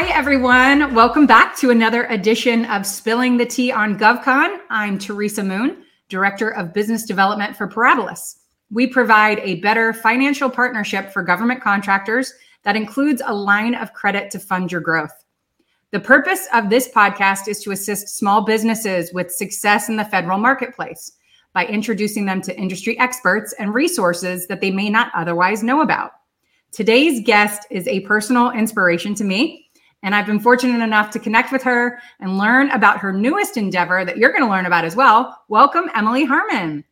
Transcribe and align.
Hi, 0.00 0.10
everyone. 0.10 0.94
Welcome 0.94 1.26
back 1.26 1.56
to 1.56 1.70
another 1.70 2.04
edition 2.04 2.66
of 2.66 2.86
Spilling 2.86 3.36
the 3.36 3.44
Tea 3.44 3.72
on 3.72 3.98
GovCon. 3.98 4.58
I'm 4.70 4.96
Teresa 4.96 5.42
Moon, 5.42 5.82
Director 6.08 6.50
of 6.50 6.72
Business 6.72 7.04
Development 7.04 7.56
for 7.56 7.66
Parabolis. 7.66 8.36
We 8.70 8.86
provide 8.86 9.40
a 9.40 9.56
better 9.56 9.92
financial 9.92 10.48
partnership 10.50 11.12
for 11.12 11.24
government 11.24 11.60
contractors 11.60 12.32
that 12.62 12.76
includes 12.76 13.22
a 13.26 13.34
line 13.34 13.74
of 13.74 13.92
credit 13.92 14.30
to 14.30 14.38
fund 14.38 14.70
your 14.70 14.82
growth. 14.82 15.24
The 15.90 15.98
purpose 15.98 16.46
of 16.54 16.70
this 16.70 16.88
podcast 16.88 17.48
is 17.48 17.60
to 17.64 17.72
assist 17.72 18.16
small 18.16 18.42
businesses 18.42 19.12
with 19.12 19.32
success 19.32 19.88
in 19.88 19.96
the 19.96 20.04
federal 20.04 20.38
marketplace 20.38 21.10
by 21.54 21.66
introducing 21.66 22.24
them 22.24 22.40
to 22.42 22.56
industry 22.56 22.96
experts 23.00 23.52
and 23.58 23.74
resources 23.74 24.46
that 24.46 24.60
they 24.60 24.70
may 24.70 24.90
not 24.90 25.10
otherwise 25.12 25.64
know 25.64 25.80
about. 25.80 26.12
Today's 26.70 27.20
guest 27.24 27.66
is 27.70 27.88
a 27.88 28.00
personal 28.00 28.50
inspiration 28.50 29.14
to 29.14 29.24
me, 29.24 29.67
and 30.02 30.14
I've 30.14 30.26
been 30.26 30.40
fortunate 30.40 30.82
enough 30.82 31.10
to 31.10 31.18
connect 31.18 31.52
with 31.52 31.62
her 31.62 32.00
and 32.20 32.38
learn 32.38 32.70
about 32.70 32.98
her 32.98 33.12
newest 33.12 33.56
endeavor 33.56 34.04
that 34.04 34.18
you're 34.18 34.32
going 34.32 34.44
to 34.44 34.50
learn 34.50 34.66
about 34.66 34.84
as 34.84 34.94
well. 34.94 35.36
Welcome, 35.48 35.90
Emily 35.94 36.24
Harman. 36.24 36.84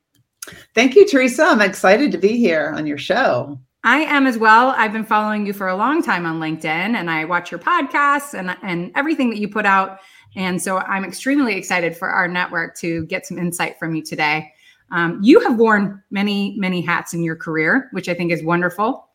Thank 0.74 0.94
you, 0.94 1.08
Teresa. 1.08 1.44
I'm 1.44 1.60
excited 1.60 2.12
to 2.12 2.18
be 2.18 2.36
here 2.36 2.72
on 2.74 2.86
your 2.86 2.98
show. 2.98 3.58
I 3.84 3.98
am 3.98 4.26
as 4.26 4.36
well. 4.36 4.74
I've 4.76 4.92
been 4.92 5.04
following 5.04 5.46
you 5.46 5.52
for 5.52 5.68
a 5.68 5.76
long 5.76 6.02
time 6.02 6.26
on 6.26 6.40
LinkedIn 6.40 6.64
and 6.64 7.08
I 7.08 7.24
watch 7.24 7.52
your 7.52 7.60
podcasts 7.60 8.36
and, 8.36 8.56
and 8.62 8.90
everything 8.96 9.30
that 9.30 9.38
you 9.38 9.48
put 9.48 9.64
out. 9.64 10.00
And 10.34 10.60
so 10.60 10.78
I'm 10.78 11.04
extremely 11.04 11.56
excited 11.56 11.96
for 11.96 12.08
our 12.08 12.26
network 12.26 12.76
to 12.78 13.06
get 13.06 13.26
some 13.26 13.38
insight 13.38 13.78
from 13.78 13.94
you 13.94 14.02
today. 14.02 14.52
Um, 14.90 15.20
you 15.22 15.40
have 15.40 15.56
worn 15.56 16.02
many, 16.10 16.56
many 16.58 16.80
hats 16.80 17.14
in 17.14 17.22
your 17.22 17.36
career, 17.36 17.88
which 17.92 18.08
I 18.08 18.14
think 18.14 18.32
is 18.32 18.42
wonderful. 18.42 19.05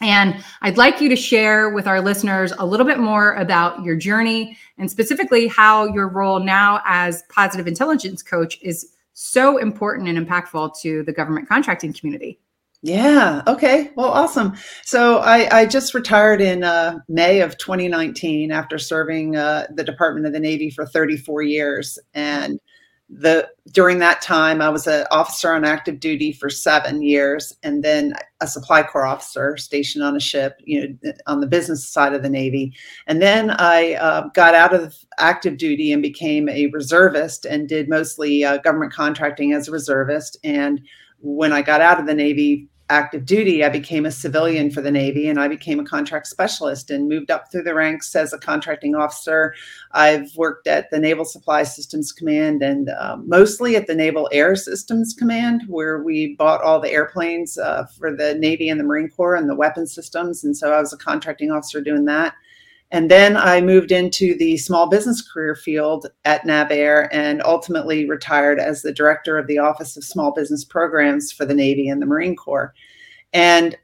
And 0.00 0.44
I'd 0.62 0.76
like 0.76 1.00
you 1.00 1.08
to 1.08 1.16
share 1.16 1.70
with 1.70 1.86
our 1.86 2.00
listeners 2.00 2.52
a 2.58 2.66
little 2.66 2.86
bit 2.86 2.98
more 2.98 3.34
about 3.34 3.82
your 3.82 3.96
journey 3.96 4.56
and 4.78 4.90
specifically 4.90 5.46
how 5.46 5.86
your 5.86 6.08
role 6.08 6.38
now 6.38 6.80
as 6.84 7.22
positive 7.30 7.66
intelligence 7.66 8.22
coach 8.22 8.58
is 8.60 8.92
so 9.14 9.56
important 9.56 10.08
and 10.08 10.18
impactful 10.18 10.78
to 10.80 11.02
the 11.04 11.12
government 11.12 11.48
contracting 11.48 11.92
community. 11.92 12.38
Yeah. 12.82 13.42
Okay. 13.46 13.90
Well, 13.96 14.10
awesome. 14.10 14.54
So 14.84 15.18
I, 15.18 15.60
I 15.60 15.66
just 15.66 15.94
retired 15.94 16.42
in 16.42 16.62
uh, 16.62 16.98
May 17.08 17.40
of 17.40 17.56
2019 17.56 18.52
after 18.52 18.78
serving 18.78 19.34
uh, 19.34 19.66
the 19.74 19.82
Department 19.82 20.26
of 20.26 20.32
the 20.32 20.40
Navy 20.40 20.70
for 20.70 20.86
34 20.86 21.42
years. 21.42 21.98
And 22.12 22.60
the 23.08 23.48
during 23.70 24.00
that 24.00 24.20
time 24.20 24.60
i 24.60 24.68
was 24.68 24.88
an 24.88 25.06
officer 25.12 25.52
on 25.52 25.64
active 25.64 26.00
duty 26.00 26.32
for 26.32 26.50
seven 26.50 27.02
years 27.02 27.54
and 27.62 27.84
then 27.84 28.12
a 28.40 28.46
supply 28.46 28.82
corps 28.82 29.06
officer 29.06 29.56
stationed 29.56 30.04
on 30.04 30.16
a 30.16 30.20
ship 30.20 30.60
you 30.64 30.88
know 31.02 31.12
on 31.26 31.40
the 31.40 31.46
business 31.46 31.88
side 31.88 32.14
of 32.14 32.22
the 32.22 32.28
navy. 32.28 32.72
And 33.06 33.22
then 33.22 33.50
i 33.50 33.94
uh, 33.94 34.28
got 34.34 34.54
out 34.54 34.74
of 34.74 34.96
active 35.18 35.56
duty 35.56 35.92
and 35.92 36.02
became 36.02 36.48
a 36.48 36.66
reservist 36.68 37.44
and 37.44 37.68
did 37.68 37.88
mostly 37.88 38.44
uh, 38.44 38.58
government 38.58 38.92
contracting 38.92 39.52
as 39.52 39.68
a 39.68 39.72
reservist. 39.72 40.36
And 40.44 40.80
when 41.20 41.52
i 41.52 41.62
got 41.62 41.80
out 41.80 42.00
of 42.00 42.06
the 42.06 42.14
navy 42.14 42.68
active 42.88 43.26
duty, 43.26 43.64
I 43.64 43.68
became 43.68 44.06
a 44.06 44.10
civilian 44.10 44.70
for 44.70 44.80
the 44.80 44.90
Navy 44.90 45.28
and 45.28 45.40
I 45.40 45.48
became 45.48 45.80
a 45.80 45.84
contract 45.84 46.26
specialist 46.28 46.90
and 46.90 47.08
moved 47.08 47.30
up 47.30 47.50
through 47.50 47.64
the 47.64 47.74
ranks 47.74 48.14
as 48.14 48.32
a 48.32 48.38
contracting 48.38 48.94
officer. 48.94 49.54
I've 49.92 50.34
worked 50.36 50.66
at 50.66 50.90
the 50.90 50.98
Naval 50.98 51.24
Supply 51.24 51.64
Systems 51.64 52.12
Command 52.12 52.62
and 52.62 52.90
uh, 52.90 53.16
mostly 53.24 53.76
at 53.76 53.86
the 53.86 53.94
Naval 53.94 54.28
Air 54.32 54.54
Systems 54.54 55.14
Command, 55.14 55.62
where 55.66 56.02
we 56.02 56.34
bought 56.36 56.62
all 56.62 56.80
the 56.80 56.92
airplanes 56.92 57.58
uh, 57.58 57.86
for 57.86 58.14
the 58.14 58.34
Navy 58.34 58.68
and 58.68 58.78
the 58.78 58.84
Marine 58.84 59.10
Corps 59.10 59.36
and 59.36 59.48
the 59.48 59.56
weapon 59.56 59.86
systems. 59.86 60.44
And 60.44 60.56
so 60.56 60.72
I 60.72 60.80
was 60.80 60.92
a 60.92 60.98
contracting 60.98 61.50
officer 61.50 61.80
doing 61.80 62.04
that. 62.04 62.34
And 62.92 63.10
then 63.10 63.36
I 63.36 63.60
moved 63.60 63.90
into 63.90 64.36
the 64.36 64.56
small 64.58 64.88
business 64.88 65.20
career 65.20 65.56
field 65.56 66.06
at 66.24 66.42
NavAir 66.42 67.08
and 67.10 67.42
ultimately 67.42 68.08
retired 68.08 68.60
as 68.60 68.82
the 68.82 68.92
director 68.92 69.38
of 69.38 69.48
the 69.48 69.58
Office 69.58 69.96
of 69.96 70.04
Small 70.04 70.32
Business 70.32 70.64
Programs 70.64 71.32
for 71.32 71.44
the 71.44 71.54
Navy 71.54 71.88
and 71.88 72.00
the 72.00 72.06
Marine 72.06 72.36
Corps. 72.36 72.72
And 73.32 73.76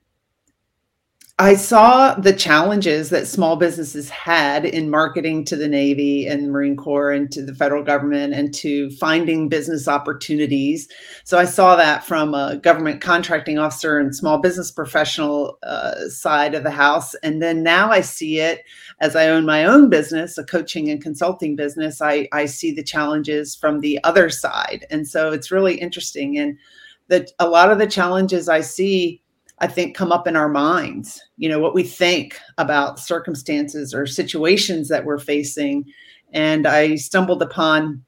I 1.43 1.57
saw 1.57 2.15
the 2.15 2.33
challenges 2.33 3.11
that 3.11 3.27
small 3.27 3.57
businesses 3.57 4.09
had 4.09 4.65
in 4.65 4.89
marketing 4.89 5.45
to 5.47 5.57
the 5.57 5.67
Navy 5.67 6.25
and 6.25 6.45
the 6.45 6.49
Marine 6.49 6.77
Corps 6.77 7.11
and 7.11 7.33
to 7.33 7.43
the 7.43 7.53
federal 7.53 7.83
government 7.83 8.33
and 8.33 8.55
to 8.55 8.91
finding 8.93 9.49
business 9.49 9.89
opportunities. 9.89 10.87
So 11.25 11.39
I 11.39 11.45
saw 11.47 11.75
that 11.75 12.05
from 12.05 12.33
a 12.33 12.59
government 12.59 13.01
contracting 13.01 13.59
officer 13.59 13.99
and 13.99 14.15
small 14.15 14.39
business 14.39 14.71
professional 14.71 15.59
uh, 15.65 16.07
side 16.11 16.55
of 16.55 16.63
the 16.63 16.71
house. 16.71 17.17
And 17.25 17.43
then 17.43 17.65
now 17.65 17.91
I 17.91 18.03
see 18.03 18.39
it 18.39 18.63
as 19.01 19.17
I 19.17 19.27
own 19.27 19.45
my 19.45 19.65
own 19.65 19.91
business, 19.91 20.39
a 20.39 20.45
coaching 20.45 20.91
and 20.91 21.03
consulting 21.03 21.57
business. 21.57 22.01
I, 22.01 22.29
I 22.31 22.47
see 22.47 22.71
the 22.71 22.85
challenges 22.85 23.57
from 23.57 23.81
the 23.81 23.99
other 24.05 24.31
side. 24.31 24.87
And 24.91 25.09
so 25.09 25.33
it's 25.33 25.51
really 25.51 25.75
interesting. 25.75 26.39
And 26.39 26.57
that 27.09 27.33
a 27.41 27.49
lot 27.49 27.73
of 27.73 27.81
the 27.81 27.89
challenges 27.89 28.49
I 28.49 28.61
see 28.61 29.23
I 29.59 29.67
think 29.67 29.97
come 29.97 30.13
up 30.13 30.27
in 30.27 30.37
our 30.37 30.49
minds, 30.49 31.23
you 31.37 31.49
know, 31.49 31.61
what 31.61 31.75
we 31.75 31.83
think 31.83 32.39
about 32.59 32.99
circumstances 32.99 33.95
or 33.95 34.07
situations 34.07 34.89
that 34.89 35.05
we're 35.05 35.19
facing. 35.19 35.85
And 36.33 36.67
I 36.67 36.97
stumbled 36.97 37.43
upon 37.43 38.05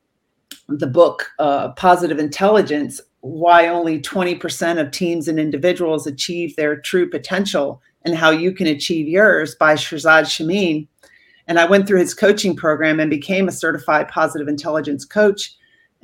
the 0.68 0.86
book 0.86 1.30
uh, 1.38 1.70
Positive 1.72 2.18
Intelligence 2.18 3.00
Why 3.20 3.68
Only 3.68 4.00
20% 4.00 4.80
of 4.80 4.90
Teams 4.90 5.28
and 5.28 5.38
Individuals 5.38 6.06
Achieve 6.06 6.56
Their 6.56 6.80
True 6.80 7.08
Potential 7.08 7.80
and 8.02 8.14
How 8.14 8.30
You 8.30 8.52
Can 8.52 8.66
Achieve 8.66 9.08
Yours 9.08 9.54
by 9.54 9.74
Shirzad 9.74 10.26
Chamine. 10.26 10.88
And 11.46 11.58
I 11.58 11.66
went 11.66 11.86
through 11.86 12.00
his 12.00 12.14
coaching 12.14 12.56
program 12.56 13.00
and 13.00 13.10
became 13.10 13.48
a 13.48 13.52
certified 13.52 14.08
positive 14.08 14.48
intelligence 14.48 15.04
coach 15.04 15.54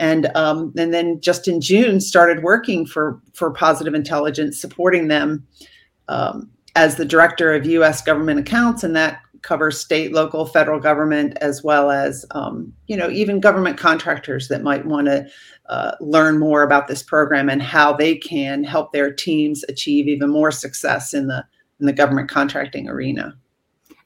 and 0.01 0.35
um, 0.35 0.73
and 0.77 0.93
then 0.93 1.21
just 1.21 1.47
in 1.47 1.61
June 1.61 2.01
started 2.01 2.43
working 2.43 2.87
for 2.87 3.21
for 3.35 3.53
Positive 3.53 3.95
Intelligence, 3.95 4.59
supporting 4.59 5.09
them 5.09 5.47
um, 6.09 6.51
as 6.75 6.97
the 6.97 7.05
director 7.05 7.55
of 7.55 7.67
U.S. 7.67 8.03
government 8.03 8.41
accounts, 8.41 8.83
and 8.83 8.97
that 8.97 9.21
covers 9.43 9.79
state, 9.79 10.13
local, 10.13 10.47
federal 10.47 10.81
government, 10.81 11.37
as 11.41 11.63
well 11.63 11.91
as 11.91 12.25
um, 12.33 12.73
you 12.87 12.97
know 12.97 13.11
even 13.11 13.41
government 13.41 13.77
contractors 13.77 14.49
that 14.49 14.63
might 14.63 14.87
want 14.87 15.07
to 15.07 15.29
uh, 15.69 15.93
learn 16.01 16.39
more 16.39 16.63
about 16.63 16.89
this 16.89 17.03
program 17.03 17.51
and 17.51 17.63
how 17.63 17.93
they 17.93 18.17
can 18.17 18.65
help 18.65 18.93
their 18.93 19.13
teams 19.13 19.65
achieve 19.69 20.09
even 20.09 20.31
more 20.31 20.51
success 20.51 21.13
in 21.13 21.27
the 21.27 21.45
in 21.79 21.85
the 21.87 21.93
government 21.93 22.31
contracting 22.31 22.89
arena. 22.89 23.37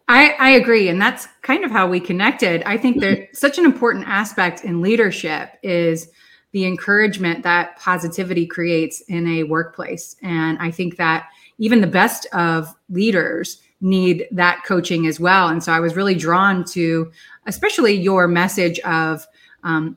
I, 0.06 0.34
I 0.38 0.50
agree. 0.50 0.88
And 0.88 1.00
that's 1.00 1.26
kind 1.42 1.64
of 1.64 1.70
how 1.70 1.86
we 1.88 1.98
connected. 1.98 2.62
I 2.64 2.76
think 2.76 3.00
that 3.00 3.34
such 3.34 3.58
an 3.58 3.64
important 3.64 4.06
aspect 4.06 4.64
in 4.64 4.82
leadership 4.82 5.52
is 5.62 6.08
the 6.52 6.66
encouragement 6.66 7.42
that 7.42 7.78
positivity 7.78 8.46
creates 8.46 9.00
in 9.08 9.26
a 9.26 9.42
workplace. 9.44 10.14
And 10.22 10.58
I 10.60 10.70
think 10.70 10.96
that 10.98 11.28
even 11.58 11.80
the 11.80 11.86
best 11.86 12.26
of 12.32 12.68
leaders 12.88 13.62
need 13.80 14.26
that 14.30 14.62
coaching 14.64 15.06
as 15.06 15.18
well. 15.18 15.48
And 15.48 15.62
so 15.62 15.72
I 15.72 15.80
was 15.80 15.96
really 15.96 16.14
drawn 16.14 16.64
to, 16.66 17.10
especially 17.46 17.94
your 17.94 18.28
message 18.28 18.78
of, 18.80 19.26
um, 19.62 19.96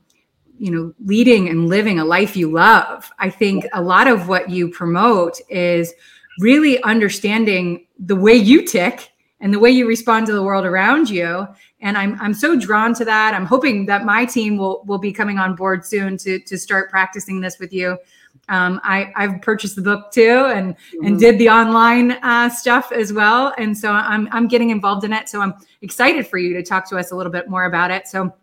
you 0.58 0.70
know, 0.70 0.92
leading 1.04 1.48
and 1.48 1.68
living 1.68 1.98
a 1.98 2.04
life 2.04 2.36
you 2.36 2.50
love. 2.50 3.10
I 3.18 3.30
think 3.30 3.66
a 3.72 3.80
lot 3.80 4.08
of 4.08 4.26
what 4.26 4.50
you 4.50 4.68
promote 4.70 5.40
is 5.48 5.94
really 6.40 6.82
understanding 6.82 7.86
the 7.98 8.16
way 8.16 8.34
you 8.34 8.66
tick 8.66 9.12
and 9.40 9.52
the 9.52 9.58
way 9.58 9.70
you 9.70 9.86
respond 9.86 10.26
to 10.26 10.32
the 10.32 10.42
world 10.42 10.64
around 10.64 11.08
you 11.08 11.46
and 11.80 11.96
i'm 11.96 12.20
i'm 12.20 12.34
so 12.34 12.58
drawn 12.58 12.94
to 12.94 13.04
that 13.04 13.34
i'm 13.34 13.46
hoping 13.46 13.86
that 13.86 14.04
my 14.04 14.24
team 14.24 14.56
will 14.56 14.82
will 14.86 14.98
be 14.98 15.12
coming 15.12 15.38
on 15.38 15.54
board 15.54 15.84
soon 15.84 16.16
to 16.16 16.38
to 16.40 16.56
start 16.58 16.90
practicing 16.90 17.40
this 17.40 17.58
with 17.58 17.72
you 17.72 17.96
um, 18.48 18.80
I, 18.82 19.12
I've 19.14 19.42
purchased 19.42 19.76
the 19.76 19.82
book 19.82 20.10
too 20.10 20.46
and 20.46 20.74
mm-hmm. 20.74 21.04
and 21.04 21.20
did 21.20 21.38
the 21.38 21.50
online 21.50 22.12
uh, 22.12 22.48
stuff 22.48 22.92
as 22.92 23.12
well. 23.12 23.54
And 23.58 23.76
so 23.76 23.92
I'm 23.92 24.28
I'm 24.32 24.48
getting 24.48 24.70
involved 24.70 25.04
in 25.04 25.12
it. 25.12 25.28
So 25.28 25.40
I'm 25.40 25.54
excited 25.82 26.26
for 26.26 26.38
you 26.38 26.54
to 26.54 26.62
talk 26.62 26.88
to 26.90 26.96
us 26.96 27.10
a 27.10 27.16
little 27.16 27.32
bit 27.32 27.48
more 27.48 27.64
about 27.64 27.90
it. 27.90 28.08
So 28.08 28.34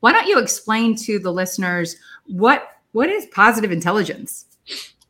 why 0.00 0.12
don't 0.12 0.26
you 0.26 0.38
explain 0.38 0.96
to 0.96 1.18
the 1.18 1.32
listeners 1.32 1.96
what 2.26 2.68
what 2.92 3.10
is 3.10 3.26
positive 3.26 3.72
intelligence? 3.72 4.46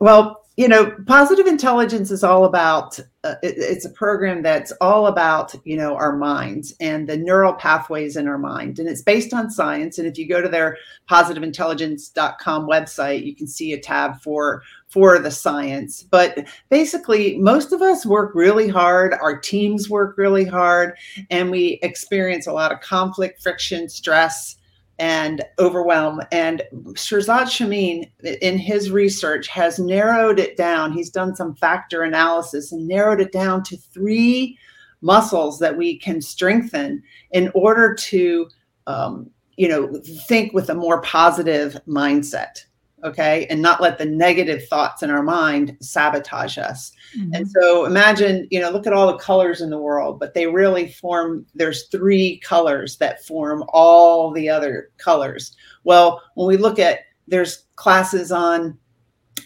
Well, 0.01 0.44
you 0.57 0.69
know 0.69 0.95
positive 1.07 1.47
intelligence 1.47 2.13
is 2.13 2.23
all 2.23 2.45
about 2.45 2.99
uh, 3.25 3.35
it, 3.43 3.55
it's 3.57 3.85
a 3.85 3.91
program 3.91 4.43
that's 4.43 4.73
all 4.81 5.09
about 5.09 5.55
you 5.65 5.77
know 5.77 5.97
our 5.97 6.17
minds 6.17 6.73
and 6.81 7.09
the 7.09 7.17
neural 7.17 7.55
pathways 7.55 8.17
in 8.17 8.29
our 8.29 8.39
mind. 8.39 8.79
And 8.79 8.89
it's 8.89 9.03
based 9.03 9.35
on 9.35 9.51
science. 9.51 9.99
And 9.99 10.07
if 10.07 10.17
you 10.17 10.29
go 10.29 10.41
to 10.41 10.49
their 10.49 10.77
positiveintelligence.com 11.11 12.69
website 12.69 13.25
you 13.25 13.35
can 13.35 13.49
see 13.49 13.73
a 13.73 13.81
tab 13.81 14.21
for 14.21 14.63
for 14.87 15.19
the 15.19 15.31
science. 15.31 16.05
But 16.05 16.47
basically 16.69 17.37
most 17.39 17.73
of 17.73 17.83
us 17.83 18.07
work 18.07 18.33
really 18.35 18.69
hard. 18.69 19.15
Our 19.15 19.39
teams 19.39 19.91
work 19.91 20.17
really 20.17 20.45
hard. 20.45 20.97
And 21.31 21.51
we 21.51 21.81
experience 21.83 22.47
a 22.47 22.53
lot 22.53 22.71
of 22.71 22.81
conflict 22.81 23.43
friction 23.43 23.89
stress 23.89 24.57
and 24.99 25.43
overwhelm. 25.59 26.21
And 26.31 26.63
Shirzad 26.93 27.51
Chamine, 27.51 28.11
in 28.43 28.59
his 28.59 28.91
research, 28.91 29.49
has 29.49 29.79
narrowed 29.79 30.39
it 30.39 30.57
down. 30.57 30.93
He's 30.93 31.11
done 31.11 31.35
some 31.35 31.55
factor 31.55 32.03
analysis 32.03 32.73
and 32.73 32.87
narrowed 32.87 33.21
it 33.21 33.33
down 33.33 33.63
to 33.65 33.77
three 33.77 34.59
muscles 35.01 35.59
that 35.59 35.77
we 35.77 35.99
can 35.99 36.23
strengthen 36.23 37.03
in 37.33 37.51
order 37.55 37.95
to 37.95 38.49
um, 38.87 39.31
you 39.57 39.69
know 39.69 39.93
think 40.27 40.53
with 40.53 40.71
a 40.71 40.75
more 40.75 41.01
positive 41.03 41.79
mindset 41.87 42.65
okay 43.05 43.47
and 43.51 43.61
not 43.61 43.81
let 43.81 43.99
the 43.99 44.05
negative 44.05 44.67
thoughts 44.69 45.03
in 45.03 45.11
our 45.11 45.23
mind 45.23 45.77
sabotage 45.81 46.59
us. 46.59 46.93
Mm-hmm. 47.17 47.35
and 47.35 47.49
so 47.49 47.85
imagine 47.85 48.49
you 48.51 48.61
know 48.61 48.71
look 48.71 48.87
at 48.87 48.93
all 48.93 49.07
the 49.07 49.19
colors 49.19 49.61
in 49.61 49.71
the 49.71 49.79
world 49.79 50.19
but 50.19 50.35
they 50.35 50.47
really 50.47 50.89
form 50.89 51.47
there's 51.55 51.87
three 51.89 52.39
colors 52.39 52.97
that 52.97 53.25
form 53.25 53.65
all 53.69 54.33
the 54.33 54.49
other 54.49 54.91
colors. 54.97 55.55
Well 55.85 56.23
when 56.35 56.49
we 56.49 56.57
look 56.57 56.79
at 56.79 57.01
there's 57.29 57.67
classes 57.77 58.33
on 58.33 58.79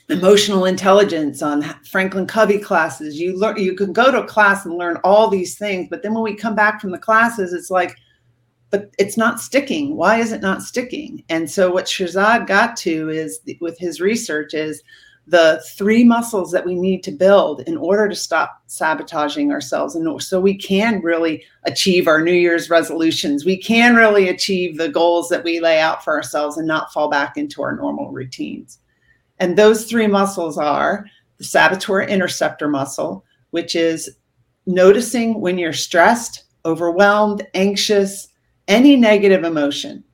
emotional 0.08 0.64
intelligence 0.64 1.42
on 1.42 1.62
franklin 1.84 2.26
covey 2.26 2.58
classes. 2.58 3.18
You 3.18 3.36
learn 3.36 3.58
you 3.58 3.74
can 3.74 3.92
go 3.92 4.10
to 4.10 4.22
a 4.22 4.26
class 4.26 4.64
and 4.64 4.78
learn 4.78 4.96
all 5.04 5.28
these 5.28 5.58
things 5.58 5.88
but 5.90 6.02
then 6.02 6.14
when 6.14 6.22
we 6.22 6.34
come 6.34 6.54
back 6.54 6.80
from 6.80 6.92
the 6.92 6.98
classes 6.98 7.52
it's 7.52 7.70
like 7.70 7.96
but 8.70 8.92
it's 8.98 9.16
not 9.16 9.40
sticking. 9.40 9.96
Why 9.96 10.18
is 10.18 10.32
it 10.32 10.42
not 10.42 10.62
sticking? 10.62 11.24
And 11.28 11.50
so 11.50 11.70
what 11.70 11.86
Shirzad 11.86 12.46
got 12.46 12.76
to 12.78 13.08
is 13.08 13.40
with 13.60 13.78
his 13.78 14.00
research 14.00 14.54
is 14.54 14.82
the 15.28 15.62
three 15.76 16.04
muscles 16.04 16.50
that 16.52 16.64
we 16.64 16.74
need 16.74 17.02
to 17.04 17.10
build 17.10 17.60
in 17.62 17.76
order 17.76 18.08
to 18.08 18.14
stop 18.14 18.62
sabotaging 18.66 19.52
ourselves 19.52 19.94
and 19.94 20.22
so 20.22 20.40
we 20.40 20.56
can 20.56 21.02
really 21.02 21.44
achieve 21.64 22.08
our 22.08 22.22
new 22.22 22.32
year's 22.32 22.70
resolutions 22.70 23.44
we 23.44 23.56
can 23.56 23.94
really 23.94 24.28
achieve 24.30 24.78
the 24.78 24.88
goals 24.88 25.28
that 25.28 25.44
we 25.44 25.60
lay 25.60 25.80
out 25.80 26.02
for 26.02 26.14
ourselves 26.14 26.56
and 26.56 26.66
not 26.66 26.90
fall 26.94 27.10
back 27.10 27.36
into 27.36 27.62
our 27.62 27.76
normal 27.76 28.10
routines 28.10 28.78
and 29.38 29.56
those 29.58 29.84
three 29.84 30.06
muscles 30.06 30.56
are 30.56 31.04
the 31.36 31.44
saboteur 31.44 32.00
interceptor 32.02 32.68
muscle 32.68 33.22
which 33.50 33.76
is 33.76 34.16
noticing 34.64 35.42
when 35.42 35.58
you're 35.58 35.74
stressed 35.74 36.44
overwhelmed 36.64 37.46
anxious 37.52 38.28
any 38.68 38.96
negative 38.96 39.44
emotion, 39.44 40.04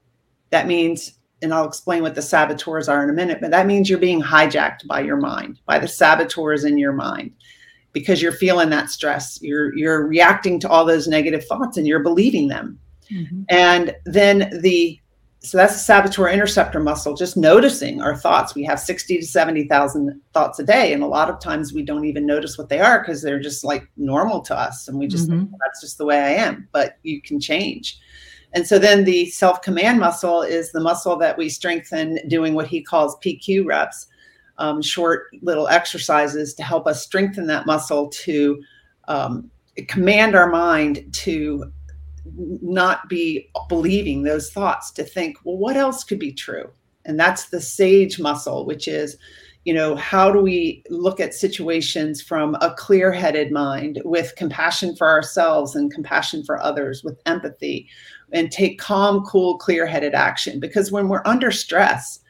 that 0.51 0.67
means, 0.67 1.19
and 1.43 1.53
I'll 1.53 1.67
explain 1.67 2.03
what 2.03 2.15
the 2.15 2.23
saboteurs 2.23 2.89
are 2.89 3.03
in 3.03 3.11
a 3.11 3.13
minute, 3.13 3.39
but 3.41 3.51
that 3.51 3.67
means 3.67 3.91
you're 3.91 3.99
being 3.99 4.23
hijacked 4.23 4.87
by 4.87 5.01
your 5.01 5.17
mind, 5.17 5.61
by 5.67 5.79
the 5.79 5.89
saboteurs 5.89 6.65
in 6.65 6.79
your 6.79 6.93
mind, 6.93 7.33
because 7.93 8.23
you're 8.23 8.33
feeling 8.33 8.71
that 8.71 8.91
stress. 8.91 9.39
You're 9.43 9.77
you're 9.77 10.07
reacting 10.07 10.59
to 10.61 10.69
all 10.69 10.85
those 10.85 11.09
negative 11.09 11.45
thoughts 11.45 11.77
and 11.77 11.87
you're 11.87 12.03
believing 12.03 12.49
them. 12.49 12.79
Mm-hmm. 13.11 13.43
And 13.51 13.95
then 14.07 14.51
the 14.63 14.99
so 15.45 15.59
that's 15.59 15.75
the 15.75 15.81
saboteur 15.81 16.29
interceptor 16.29 16.81
muscle, 16.81 17.15
just 17.15 17.37
noticing 17.37 18.01
our 18.01 18.17
thoughts. 18.17 18.55
We 18.55 18.65
have 18.65 18.81
60 18.81 19.19
to 19.19 19.27
70,000 19.27 20.19
thoughts 20.33 20.59
a 20.59 20.65
day. 20.65 20.95
And 20.95 21.03
a 21.03 21.07
lot 21.07 21.29
of 21.29 21.39
times 21.39 21.75
we 21.75 21.83
don't 21.83 22.07
even 22.07 22.25
notice 22.25 22.57
what 22.57 22.71
they 22.71 22.81
are 22.81 23.01
because 23.01 23.21
they're 23.21 23.39
just 23.39 23.63
like 23.63 23.87
normal 23.99 24.41
to 24.41 24.59
us. 24.59 24.89
And 24.89 24.99
we 24.99 25.07
just, 25.07 25.29
mm-hmm. 25.29 25.53
that's 25.63 25.83
just 25.83 25.99
the 25.99 26.07
way 26.07 26.19
I 26.19 26.31
am. 26.31 26.67
But 26.73 26.97
you 27.03 27.21
can 27.21 27.41
change. 27.41 28.01
And 28.55 28.67
so 28.67 28.79
then 28.79 29.05
the 29.05 29.27
self 29.27 29.63
command 29.63 29.99
muscle 29.99 30.43
is 30.43 30.71
the 30.71 30.81
muscle 30.81 31.17
that 31.17 31.37
we 31.37 31.49
strengthen 31.49 32.19
doing 32.29 32.55
what 32.55 32.69
he 32.69 32.83
calls 32.83 33.17
PQ 33.19 33.67
reps, 33.67 34.07
um, 34.59 34.81
short 34.81 35.27
little 35.43 35.69
exercises 35.69 36.55
to 36.55 36.63
help 36.63 36.87
us 36.87 37.03
strengthen 37.03 37.49
that 37.49 37.67
muscle 37.67 38.09
to 38.09 38.63
um, 39.09 39.51
command 39.89 40.37
our 40.37 40.49
mind 40.49 41.05
to 41.13 41.73
not 42.63 43.09
be 43.09 43.51
believing 43.69 44.23
those 44.23 44.51
thoughts, 44.51 44.91
to 44.93 45.03
think, 45.03 45.37
well, 45.45 45.59
what 45.59 45.77
else 45.77 46.05
could 46.05 46.21
be 46.21 46.33
true? 46.33 46.71
And 47.05 47.19
that's 47.21 47.47
the 47.47 47.61
sage 47.61 48.19
muscle, 48.19 48.65
which 48.65 48.89
is 48.89 49.19
you 49.65 49.73
know 49.73 49.97
how 49.97 50.31
do 50.31 50.41
we 50.41 50.83
look 50.91 51.21
at 51.21 51.35
situations 51.35 52.21
from 52.21 52.55
a 52.57 52.75
clear-headed 52.75 53.51
mind 53.51 54.01
with 54.05 54.37
compassion 54.37 54.95
for 54.95 55.09
ourselves 55.09 55.75
and 55.75 55.91
compassion 55.91 56.45
for 56.45 56.63
others 56.63 57.03
with 57.03 57.21
empathy 57.27 57.89
and 58.35 58.51
take 58.51 58.79
calm 58.79 59.25
cool 59.25 59.57
clear-headed 59.57 60.15
action 60.15 60.61
because 60.61 60.93
when 60.93 61.09
we're 61.09 61.23
under 61.25 61.51
stress 61.51 62.21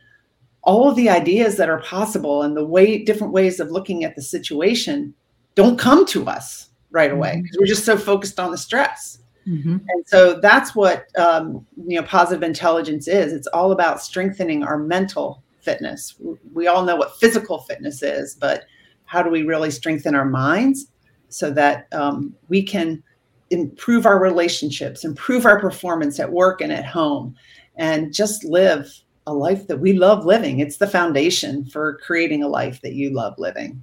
all 0.63 0.89
of 0.89 0.97
the 0.97 1.11
ideas 1.11 1.57
that 1.57 1.69
are 1.69 1.81
possible 1.81 2.43
and 2.43 2.57
the 2.57 2.65
way 2.65 2.99
different 2.99 3.33
ways 3.33 3.61
of 3.61 3.71
looking 3.71 4.05
at 4.05 4.15
the 4.15 4.23
situation 4.23 5.13
don't 5.55 5.79
come 5.79 6.07
to 6.07 6.27
us 6.27 6.71
right 6.91 7.11
away 7.11 7.41
because 7.43 7.57
mm-hmm. 7.57 7.63
we're 7.63 7.67
just 7.67 7.85
so 7.85 7.97
focused 7.97 8.39
on 8.39 8.51
the 8.51 8.59
stress 8.59 9.19
mm-hmm. 9.47 9.77
and 9.89 10.07
so 10.07 10.39
that's 10.41 10.75
what 10.75 11.07
um, 11.19 11.67
you 11.87 12.01
know 12.01 12.07
positive 12.07 12.43
intelligence 12.43 13.09
is 13.09 13.33
it's 13.33 13.49
all 13.49 13.73
about 13.73 14.01
strengthening 14.01 14.63
our 14.63 14.79
mental 14.79 15.43
fitness. 15.65 16.15
We 16.53 16.67
all 16.67 16.85
know 16.85 16.97
what 16.97 17.17
physical 17.17 17.59
fitness 17.59 18.03
is, 18.03 18.35
but 18.35 18.65
how 19.07 19.23
do 19.23 19.31
we 19.31 19.43
really 19.43 19.71
strengthen 19.71 20.15
our 20.15 20.25
minds 20.25 20.87
so 21.29 21.51
that 21.53 21.89
um, 21.93 22.35
we 22.49 22.63
can 22.63 23.03
improve 23.51 24.07
our 24.07 24.19
relationships, 24.19 25.05
improve 25.05 25.47
our 25.47 25.61
performance 25.61 26.19
at 26.21 26.33
work 26.33 26.61
and 26.61 26.73
at 26.73 26.87
home, 26.87 27.35
and 27.77 28.13
just 28.13 28.45
live 28.45 28.93
a 29.27 29.35
life 29.35 29.67
that 29.69 29.81
we 29.81 29.95
love 29.95 30.25
living? 30.25 30.61
It's 30.61 30.77
the 30.77 30.87
foundation 30.87 31.65
for 31.65 31.99
creating 31.99 32.43
a 32.43 32.49
life 32.49 32.81
that 32.83 32.95
you 32.95 33.11
love 33.11 33.35
living. 33.39 33.83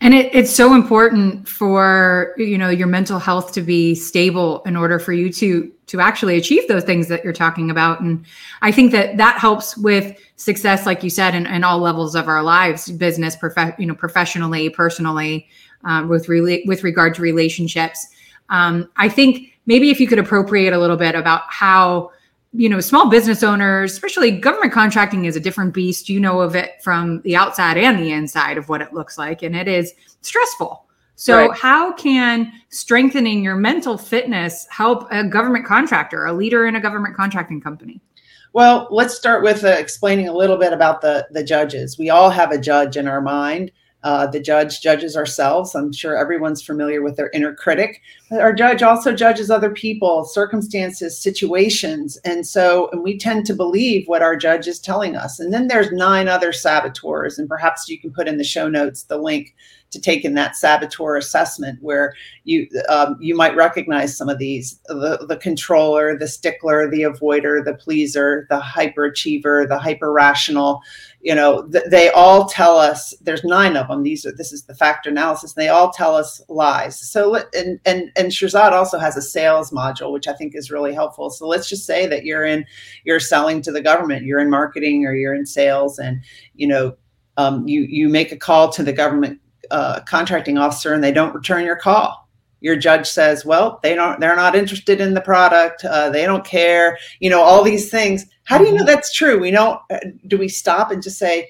And 0.00 0.14
it, 0.14 0.34
it's 0.34 0.50
so 0.50 0.74
important 0.74 1.48
for 1.48 2.34
you 2.36 2.58
know 2.58 2.68
your 2.68 2.86
mental 2.86 3.18
health 3.18 3.52
to 3.52 3.62
be 3.62 3.94
stable 3.94 4.62
in 4.64 4.76
order 4.76 4.98
for 4.98 5.12
you 5.12 5.32
to 5.34 5.72
to 5.86 6.00
actually 6.00 6.36
achieve 6.36 6.68
those 6.68 6.84
things 6.84 7.08
that 7.08 7.24
you're 7.24 7.32
talking 7.32 7.70
about. 7.70 8.00
And 8.00 8.24
i 8.62 8.70
think 8.70 8.92
that 8.92 9.16
that 9.16 9.38
helps 9.38 9.76
with 9.78 10.18
success 10.36 10.86
like 10.86 11.02
you 11.02 11.10
said 11.10 11.34
in, 11.34 11.46
in 11.46 11.64
all 11.64 11.78
levels 11.78 12.14
of 12.14 12.28
our 12.28 12.42
lives 12.42 12.90
business 12.92 13.34
prof- 13.34 13.74
you 13.78 13.86
know 13.86 13.94
professionally 13.94 14.68
personally 14.70 15.48
um, 15.84 16.08
with 16.08 16.28
re- 16.28 16.64
with 16.66 16.84
regard 16.84 17.14
to 17.14 17.22
relationships 17.22 18.08
um, 18.50 18.88
i 18.96 19.08
think 19.08 19.52
maybe 19.66 19.90
if 19.90 20.00
you 20.00 20.08
could 20.08 20.18
appropriate 20.18 20.72
a 20.72 20.78
little 20.78 20.96
bit 20.96 21.14
about 21.14 21.42
how 21.48 22.10
you 22.52 22.68
know 22.68 22.80
small 22.80 23.08
business 23.08 23.42
owners 23.42 23.92
especially 23.92 24.30
government 24.30 24.72
contracting 24.72 25.26
is 25.26 25.36
a 25.36 25.40
different 25.40 25.72
beast. 25.72 26.08
You 26.08 26.18
know 26.18 26.40
of 26.40 26.56
it 26.56 26.82
from 26.82 27.20
the 27.22 27.36
outside 27.36 27.76
and 27.76 27.98
the 27.98 28.10
inside 28.10 28.58
of 28.58 28.68
what 28.68 28.80
it 28.80 28.92
looks 28.92 29.16
like 29.16 29.42
and 29.42 29.54
it 29.54 29.68
is 29.68 29.94
stressful. 30.22 30.84
So 31.14 31.48
right. 31.48 31.58
how 31.58 31.92
can 31.92 32.52
strengthening 32.68 33.42
your 33.42 33.56
mental 33.56 33.98
fitness 33.98 34.66
help 34.70 35.08
a 35.10 35.24
government 35.24 35.66
contractor 35.66 36.26
a 36.26 36.32
leader 36.32 36.66
in 36.66 36.76
a 36.76 36.80
government 36.80 37.16
contracting 37.16 37.60
company? 37.60 38.00
Well 38.54 38.88
let's 38.90 39.14
start 39.14 39.42
with 39.42 39.62
uh, 39.62 39.68
explaining 39.68 40.28
a 40.28 40.32
little 40.32 40.56
bit 40.56 40.72
about 40.72 41.02
the 41.02 41.28
the 41.32 41.44
judges. 41.44 41.98
We 41.98 42.08
all 42.08 42.30
have 42.30 42.50
a 42.50 42.58
judge 42.58 42.96
in 42.96 43.06
our 43.06 43.20
mind 43.20 43.72
uh, 44.04 44.26
the 44.26 44.40
judge 44.40 44.80
judges 44.80 45.16
ourselves. 45.16 45.74
I'm 45.74 45.92
sure 45.92 46.16
everyone's 46.16 46.62
familiar 46.62 47.02
with 47.02 47.16
their 47.16 47.30
inner 47.30 47.54
critic. 47.54 48.00
Our 48.30 48.52
judge 48.52 48.82
also 48.82 49.12
judges 49.12 49.50
other 49.50 49.70
people, 49.70 50.24
circumstances, 50.24 51.20
situations. 51.20 52.16
And 52.24 52.46
so 52.46 52.90
and 52.92 53.02
we 53.02 53.18
tend 53.18 53.46
to 53.46 53.54
believe 53.54 54.06
what 54.06 54.22
our 54.22 54.36
judge 54.36 54.68
is 54.68 54.78
telling 54.78 55.16
us. 55.16 55.40
And 55.40 55.52
then 55.52 55.68
there's 55.68 55.90
nine 55.90 56.28
other 56.28 56.52
saboteurs. 56.52 57.38
And 57.38 57.48
perhaps 57.48 57.88
you 57.88 57.98
can 57.98 58.12
put 58.12 58.28
in 58.28 58.38
the 58.38 58.44
show 58.44 58.68
notes 58.68 59.02
the 59.04 59.18
link 59.18 59.54
to 59.90 60.00
take 60.00 60.24
in 60.24 60.34
that 60.34 60.56
saboteur 60.56 61.16
assessment 61.16 61.78
where 61.82 62.14
you 62.44 62.68
um, 62.88 63.16
you 63.20 63.36
might 63.36 63.56
recognize 63.56 64.16
some 64.16 64.28
of 64.28 64.38
these 64.38 64.80
the, 64.88 65.24
the 65.28 65.36
controller 65.36 66.18
the 66.18 66.28
stickler 66.28 66.90
the 66.90 67.02
avoider 67.02 67.64
the 67.64 67.74
pleaser 67.74 68.46
the 68.50 68.60
hyperachiever 68.60 69.66
the 69.68 69.78
hyper 69.78 70.12
rational 70.12 70.80
you 71.20 71.34
know 71.34 71.66
th- 71.68 71.84
they 71.90 72.10
all 72.10 72.46
tell 72.46 72.78
us 72.78 73.14
there's 73.22 73.44
nine 73.44 73.76
of 73.76 73.88
them 73.88 74.02
these 74.02 74.26
are 74.26 74.32
this 74.32 74.52
is 74.52 74.64
the 74.64 74.74
factor 74.74 75.10
analysis 75.10 75.54
they 75.54 75.68
all 75.68 75.90
tell 75.90 76.14
us 76.14 76.40
lies. 76.48 76.98
So 76.98 77.36
and 77.54 77.80
and 77.84 78.10
and 78.16 78.28
Shirzad 78.28 78.72
also 78.72 78.98
has 78.98 79.16
a 79.16 79.22
sales 79.22 79.70
module 79.70 80.12
which 80.12 80.28
I 80.28 80.32
think 80.32 80.54
is 80.54 80.70
really 80.70 80.94
helpful. 80.94 81.30
So 81.30 81.46
let's 81.46 81.68
just 81.68 81.86
say 81.86 82.06
that 82.06 82.24
you're 82.24 82.44
in 82.44 82.66
you're 83.04 83.20
selling 83.20 83.62
to 83.62 83.72
the 83.72 83.82
government 83.82 84.24
you're 84.24 84.40
in 84.40 84.50
marketing 84.50 85.06
or 85.06 85.14
you're 85.14 85.34
in 85.34 85.46
sales 85.46 85.98
and 85.98 86.22
you 86.54 86.66
know 86.66 86.96
um, 87.36 87.66
you 87.68 87.82
you 87.82 88.08
make 88.08 88.32
a 88.32 88.36
call 88.36 88.70
to 88.72 88.82
the 88.82 88.92
government 88.92 89.40
uh, 89.70 90.00
contracting 90.08 90.58
officer 90.58 90.94
and 90.94 91.02
they 91.02 91.12
don't 91.12 91.34
return 91.34 91.64
your 91.64 91.76
call. 91.76 92.28
Your 92.60 92.76
judge 92.76 93.06
says 93.06 93.44
well 93.44 93.78
they 93.82 93.94
don't 93.94 94.18
they're 94.18 94.34
not 94.34 94.56
interested 94.56 95.00
in 95.00 95.14
the 95.14 95.20
product 95.20 95.84
uh, 95.84 96.10
they 96.10 96.26
don't 96.26 96.44
care 96.44 96.98
you 97.20 97.30
know 97.30 97.40
all 97.40 97.62
these 97.62 97.90
things. 97.90 98.26
How 98.44 98.58
do 98.58 98.64
you 98.64 98.72
know 98.72 98.78
mm-hmm. 98.78 98.86
that's 98.86 99.12
true? 99.12 99.38
We 99.38 99.50
don't 99.50 99.80
uh, 99.90 99.98
do 100.26 100.36
we 100.38 100.48
stop 100.48 100.90
and 100.90 101.02
just 101.02 101.18
say 101.18 101.48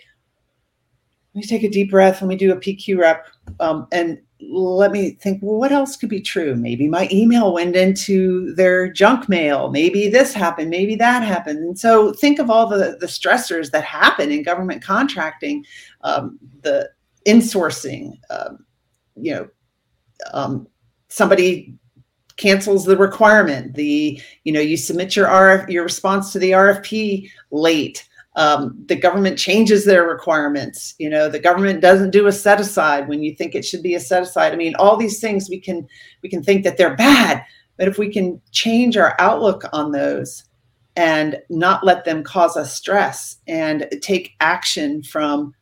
let 1.35 1.43
me 1.43 1.47
take 1.47 1.63
a 1.63 1.71
deep 1.71 1.91
breath 1.91 2.21
let 2.21 2.29
me 2.29 2.37
do 2.37 2.53
a 2.53 2.57
pq 2.57 2.99
rep 2.99 3.27
um, 3.61 3.87
and 3.91 4.19
let 4.41 4.93
me 4.93 5.13
think 5.13 5.43
well 5.43 5.57
what 5.57 5.73
else 5.73 5.97
could 5.97 6.09
be 6.09 6.21
true? 6.21 6.55
Maybe 6.55 6.89
my 6.89 7.09
email 7.11 7.53
went 7.53 7.75
into 7.75 8.55
their 8.55 8.93
junk 8.93 9.29
mail. 9.29 9.71
Maybe 9.71 10.09
this 10.09 10.33
happened 10.33 10.71
maybe 10.71 10.95
that 10.97 11.23
happened. 11.23 11.59
And 11.61 11.79
so 11.79 12.13
think 12.13 12.39
of 12.39 12.51
all 12.51 12.67
the 12.69 12.99
the 13.01 13.07
stressors 13.07 13.71
that 13.71 13.85
happen 13.85 14.31
in 14.31 14.43
government 14.43 14.83
contracting. 14.83 15.65
Um, 16.03 16.39
the 16.63 16.91
insourcing 17.27 18.19
um, 18.31 18.65
you 19.17 19.35
know 19.35 19.49
um, 20.33 20.67
somebody 21.09 21.75
cancels 22.37 22.85
the 22.85 22.97
requirement 22.97 23.75
the 23.75 24.21
you 24.45 24.53
know 24.53 24.61
you 24.61 24.77
submit 24.77 25.17
your 25.17 25.27
rf 25.27 25.69
your 25.69 25.83
response 25.83 26.33
to 26.33 26.39
the 26.39 26.53
rfp 26.53 27.29
late 27.51 28.09
um, 28.37 28.81
the 28.87 28.95
government 28.95 29.37
changes 29.37 29.85
their 29.85 30.05
requirements 30.05 30.95
you 30.99 31.11
know 31.11 31.29
the 31.29 31.41
government 31.41 31.81
doesn't 31.81 32.11
do 32.11 32.27
a 32.29 32.33
set 32.33 32.61
aside 32.61 33.09
when 33.09 33.23
you 33.23 33.35
think 33.35 33.55
it 33.55 33.65
should 33.65 33.83
be 33.83 33.95
a 33.95 34.01
set 34.01 34.23
aside. 34.23 34.53
I 34.53 34.57
mean 34.57 34.77
all 34.77 34.97
these 34.97 35.21
things 35.21 35.51
we 35.51 35.59
can 35.59 35.87
we 36.23 36.29
can 36.29 36.43
think 36.43 36.63
that 36.65 36.77
they're 36.77 36.97
bad 36.97 37.45
but 37.77 37.89
if 37.89 37.99
we 37.99 38.13
can 38.13 38.41
change 38.53 38.97
our 38.97 39.17
outlook 39.19 39.65
on 39.73 39.91
those 39.91 40.45
and 40.99 41.41
not 41.49 41.85
let 41.85 42.05
them 42.05 42.25
cause 42.25 42.57
us 42.57 42.75
stress 42.75 43.37
and 43.47 43.89
take 44.03 44.35
action 44.41 45.03
from 45.03 45.55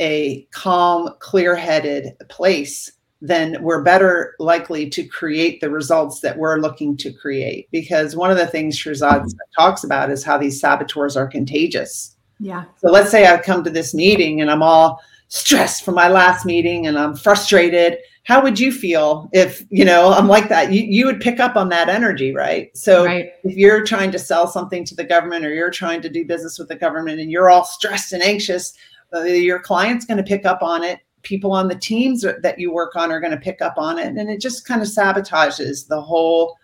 a 0.00 0.46
calm 0.52 1.10
clear-headed 1.20 2.16
place 2.28 2.90
then 3.24 3.56
we're 3.62 3.82
better 3.82 4.34
likely 4.38 4.90
to 4.90 5.02
create 5.02 5.58
the 5.62 5.70
results 5.70 6.20
that 6.20 6.36
we're 6.36 6.58
looking 6.58 6.94
to 6.94 7.10
create. 7.10 7.68
Because 7.70 8.14
one 8.14 8.30
of 8.30 8.36
the 8.36 8.46
things 8.46 8.78
Shirzad 8.78 9.20
mm-hmm. 9.20 9.28
talks 9.58 9.82
about 9.82 10.10
is 10.10 10.22
how 10.22 10.36
these 10.36 10.60
saboteurs 10.60 11.16
are 11.16 11.26
contagious. 11.26 12.16
Yeah. 12.38 12.64
So 12.76 12.90
let's 12.90 13.10
say 13.10 13.26
I 13.26 13.38
come 13.38 13.64
to 13.64 13.70
this 13.70 13.94
meeting 13.94 14.42
and 14.42 14.50
I'm 14.50 14.62
all 14.62 15.00
stressed 15.28 15.84
from 15.84 15.94
my 15.94 16.08
last 16.08 16.44
meeting 16.44 16.86
and 16.86 16.98
I'm 16.98 17.16
frustrated. 17.16 17.96
How 18.24 18.42
would 18.42 18.60
you 18.60 18.70
feel 18.70 19.30
if, 19.32 19.64
you 19.70 19.86
know, 19.86 20.12
I'm 20.12 20.28
like 20.28 20.50
that? 20.50 20.70
You, 20.70 20.82
you 20.82 21.06
would 21.06 21.20
pick 21.20 21.40
up 21.40 21.56
on 21.56 21.70
that 21.70 21.88
energy, 21.88 22.34
right? 22.34 22.76
So 22.76 23.06
right. 23.06 23.30
if 23.42 23.56
you're 23.56 23.84
trying 23.86 24.10
to 24.12 24.18
sell 24.18 24.46
something 24.46 24.84
to 24.84 24.94
the 24.94 25.04
government 25.04 25.46
or 25.46 25.54
you're 25.54 25.70
trying 25.70 26.02
to 26.02 26.10
do 26.10 26.26
business 26.26 26.58
with 26.58 26.68
the 26.68 26.76
government 26.76 27.20
and 27.20 27.30
you're 27.30 27.48
all 27.48 27.64
stressed 27.64 28.12
and 28.12 28.22
anxious, 28.22 28.74
your 29.22 29.60
client's 29.60 30.04
going 30.04 30.18
to 30.18 30.24
pick 30.24 30.44
up 30.44 30.62
on 30.62 30.82
it. 30.82 31.00
People 31.22 31.52
on 31.52 31.68
the 31.68 31.74
teams 31.74 32.22
that 32.22 32.58
you 32.58 32.72
work 32.72 32.96
on 32.96 33.10
are 33.10 33.20
going 33.20 33.32
to 33.32 33.38
pick 33.38 33.62
up 33.62 33.74
on 33.78 33.98
it. 33.98 34.08
And 34.08 34.28
it 34.28 34.40
just 34.40 34.66
kind 34.66 34.82
of 34.82 34.88
sabotages 34.88 35.86
the 35.86 36.00
whole 36.00 36.56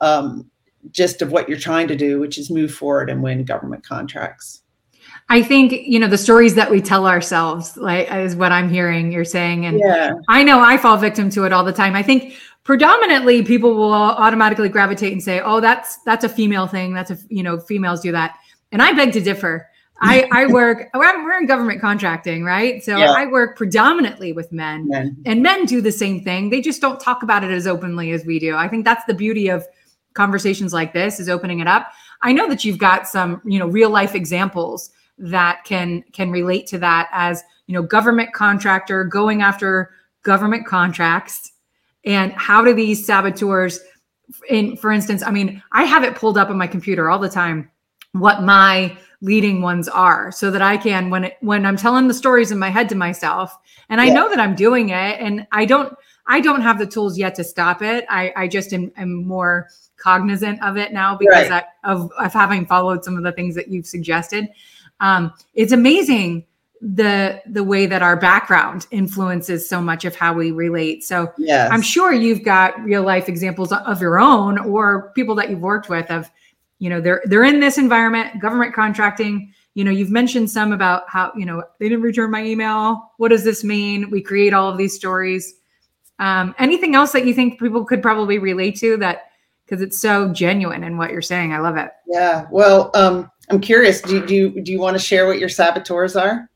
um, 0.00 0.50
gist 0.90 1.22
of 1.22 1.32
what 1.32 1.48
you're 1.48 1.58
trying 1.58 1.88
to 1.88 1.96
do 1.96 2.20
which 2.20 2.38
is 2.38 2.50
move 2.50 2.72
forward 2.72 3.10
and 3.10 3.22
win 3.22 3.44
government 3.44 3.84
contracts. 3.84 4.62
I 5.28 5.42
think 5.42 5.72
you 5.72 5.98
know 5.98 6.08
the 6.08 6.18
stories 6.18 6.54
that 6.54 6.70
we 6.70 6.80
tell 6.80 7.06
ourselves 7.06 7.76
like 7.76 8.10
is 8.12 8.36
what 8.36 8.52
i'm 8.52 8.68
hearing 8.68 9.12
you're 9.12 9.24
saying. 9.24 9.66
And 9.66 9.78
yeah. 9.78 10.12
i 10.28 10.42
know 10.42 10.60
i 10.60 10.76
fall 10.76 10.96
victim 10.96 11.30
to 11.30 11.44
it 11.44 11.52
all 11.52 11.64
the 11.64 11.72
time. 11.72 11.94
I 11.94 12.02
think 12.02 12.34
predominantly 12.64 13.42
people 13.42 13.74
will 13.74 13.92
automatically 13.92 14.68
gravitate 14.68 15.12
and 15.12 15.22
say 15.22 15.40
oh 15.40 15.60
that's 15.60 15.98
that's 16.04 16.24
a 16.24 16.28
female 16.28 16.66
thing. 16.66 16.94
That's 16.94 17.10
a 17.10 17.18
you 17.28 17.42
know 17.42 17.58
females 17.58 18.00
do 18.00 18.12
that. 18.12 18.36
And 18.72 18.82
i 18.82 18.92
beg 18.92 19.12
to 19.12 19.20
differ 19.20 19.66
I, 20.00 20.28
I 20.32 20.46
work, 20.46 20.88
we're 20.94 21.38
in 21.38 21.46
government 21.46 21.80
contracting, 21.80 22.44
right? 22.44 22.82
So 22.82 22.96
yeah. 22.96 23.12
I 23.12 23.26
work 23.26 23.56
predominantly 23.56 24.32
with 24.32 24.50
men, 24.52 24.88
men, 24.88 25.16
and 25.24 25.42
men 25.42 25.66
do 25.66 25.80
the 25.80 25.92
same 25.92 26.22
thing. 26.22 26.50
They 26.50 26.60
just 26.60 26.80
don't 26.80 26.98
talk 27.00 27.22
about 27.22 27.44
it 27.44 27.50
as 27.50 27.66
openly 27.66 28.10
as 28.10 28.24
we 28.24 28.38
do. 28.38 28.56
I 28.56 28.68
think 28.68 28.84
that's 28.84 29.04
the 29.06 29.14
beauty 29.14 29.48
of 29.48 29.64
conversations 30.14 30.72
like 30.72 30.92
this 30.92 31.20
is 31.20 31.28
opening 31.28 31.60
it 31.60 31.66
up. 31.66 31.92
I 32.22 32.32
know 32.32 32.48
that 32.48 32.64
you've 32.64 32.78
got 32.78 33.06
some, 33.06 33.40
you 33.44 33.58
know, 33.58 33.66
real 33.66 33.90
life 33.90 34.14
examples 34.14 34.90
that 35.18 35.62
can 35.64 36.02
can 36.12 36.30
relate 36.30 36.66
to 36.68 36.78
that 36.78 37.08
as, 37.12 37.42
you 37.66 37.74
know, 37.74 37.82
government 37.82 38.32
contractor 38.32 39.04
going 39.04 39.42
after 39.42 39.90
government 40.22 40.66
contracts 40.66 41.52
and 42.04 42.32
how 42.32 42.64
do 42.64 42.74
these 42.74 43.04
saboteurs 43.06 43.80
in 44.48 44.76
for 44.76 44.90
instance, 44.90 45.22
I 45.22 45.30
mean, 45.30 45.62
I 45.72 45.84
have 45.84 46.02
it 46.02 46.16
pulled 46.16 46.38
up 46.38 46.48
on 46.48 46.58
my 46.58 46.66
computer 46.66 47.10
all 47.10 47.18
the 47.18 47.28
time 47.28 47.70
what 48.12 48.42
my 48.42 48.96
leading 49.24 49.62
ones 49.62 49.88
are 49.88 50.30
so 50.30 50.50
that 50.50 50.60
I 50.60 50.76
can 50.76 51.08
when 51.08 51.24
it, 51.24 51.38
when 51.40 51.64
I'm 51.64 51.78
telling 51.78 52.08
the 52.08 52.14
stories 52.14 52.52
in 52.52 52.58
my 52.58 52.68
head 52.68 52.90
to 52.90 52.94
myself 52.94 53.56
and 53.88 53.98
I 54.00 54.06
yeah. 54.06 54.12
know 54.12 54.28
that 54.28 54.38
I'm 54.38 54.54
doing 54.54 54.90
it 54.90 55.18
and 55.18 55.46
I 55.50 55.64
don't 55.64 55.96
I 56.26 56.40
don't 56.40 56.60
have 56.60 56.78
the 56.78 56.86
tools 56.86 57.18
yet 57.18 57.34
to 57.36 57.44
stop 57.44 57.82
it. 57.82 58.04
I, 58.08 58.32
I 58.36 58.48
just 58.48 58.72
am, 58.72 58.92
am 58.96 59.24
more 59.24 59.68
cognizant 59.96 60.62
of 60.62 60.76
it 60.76 60.92
now 60.92 61.16
because 61.16 61.48
right. 61.48 61.64
I, 61.84 61.90
of, 61.90 62.10
of 62.18 62.32
having 62.32 62.66
followed 62.66 63.04
some 63.04 63.16
of 63.16 63.22
the 63.22 63.32
things 63.32 63.54
that 63.54 63.68
you've 63.68 63.86
suggested. 63.86 64.48
Um, 65.00 65.32
it's 65.54 65.72
amazing 65.72 66.46
the 66.80 67.40
the 67.46 67.64
way 67.64 67.86
that 67.86 68.02
our 68.02 68.16
background 68.16 68.86
influences 68.90 69.66
so 69.66 69.80
much 69.80 70.04
of 70.04 70.14
how 70.14 70.34
we 70.34 70.50
relate. 70.50 71.02
So 71.02 71.32
yes. 71.38 71.70
I'm 71.70 71.80
sure 71.80 72.12
you've 72.12 72.42
got 72.42 72.78
real 72.84 73.02
life 73.02 73.26
examples 73.26 73.72
of 73.72 74.02
your 74.02 74.18
own 74.18 74.58
or 74.58 75.12
people 75.14 75.34
that 75.36 75.48
you've 75.48 75.60
worked 75.60 75.88
with 75.88 76.10
of 76.10 76.30
you 76.78 76.90
know 76.90 77.00
they're 77.00 77.22
they're 77.26 77.44
in 77.44 77.60
this 77.60 77.78
environment 77.78 78.40
government 78.40 78.74
contracting. 78.74 79.52
You 79.74 79.84
know 79.84 79.90
you've 79.90 80.10
mentioned 80.10 80.50
some 80.50 80.72
about 80.72 81.04
how 81.08 81.32
you 81.36 81.46
know 81.46 81.62
they 81.78 81.88
didn't 81.88 82.02
return 82.02 82.30
my 82.30 82.44
email. 82.44 83.12
What 83.16 83.28
does 83.28 83.44
this 83.44 83.64
mean? 83.64 84.10
We 84.10 84.20
create 84.20 84.52
all 84.52 84.70
of 84.70 84.78
these 84.78 84.94
stories. 84.94 85.54
Um, 86.18 86.54
anything 86.58 86.94
else 86.94 87.12
that 87.12 87.26
you 87.26 87.34
think 87.34 87.58
people 87.58 87.84
could 87.84 88.00
probably 88.02 88.38
relate 88.38 88.76
to 88.76 88.96
that 88.98 89.30
because 89.64 89.82
it's 89.82 90.00
so 90.00 90.32
genuine 90.32 90.84
in 90.84 90.96
what 90.96 91.10
you're 91.10 91.22
saying. 91.22 91.52
I 91.52 91.58
love 91.58 91.76
it. 91.76 91.90
Yeah. 92.06 92.46
Well 92.50 92.90
um, 92.94 93.30
i'm 93.50 93.60
curious 93.60 94.00
do, 94.00 94.24
do 94.24 94.34
you 94.34 94.60
do 94.62 94.72
you 94.72 94.80
want 94.80 94.96
to 94.96 95.02
share 95.02 95.26
what 95.26 95.38
your 95.38 95.48
saboteurs 95.48 96.16
are? 96.16 96.48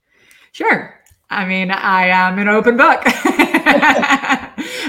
Sure. 0.52 0.94
I 1.30 1.44
mean 1.44 1.70
i 1.70 2.06
am 2.08 2.38
an 2.38 2.48
open 2.48 2.76
book. 2.76 3.04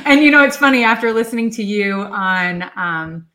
And 0.09 0.23
you 0.23 0.31
know 0.31 0.43
it's 0.43 0.57
funny 0.57 0.83
after 0.83 1.13
listening 1.13 1.51
to 1.51 1.63
you 1.63 2.01
on 2.01 2.63
um, 2.75 3.27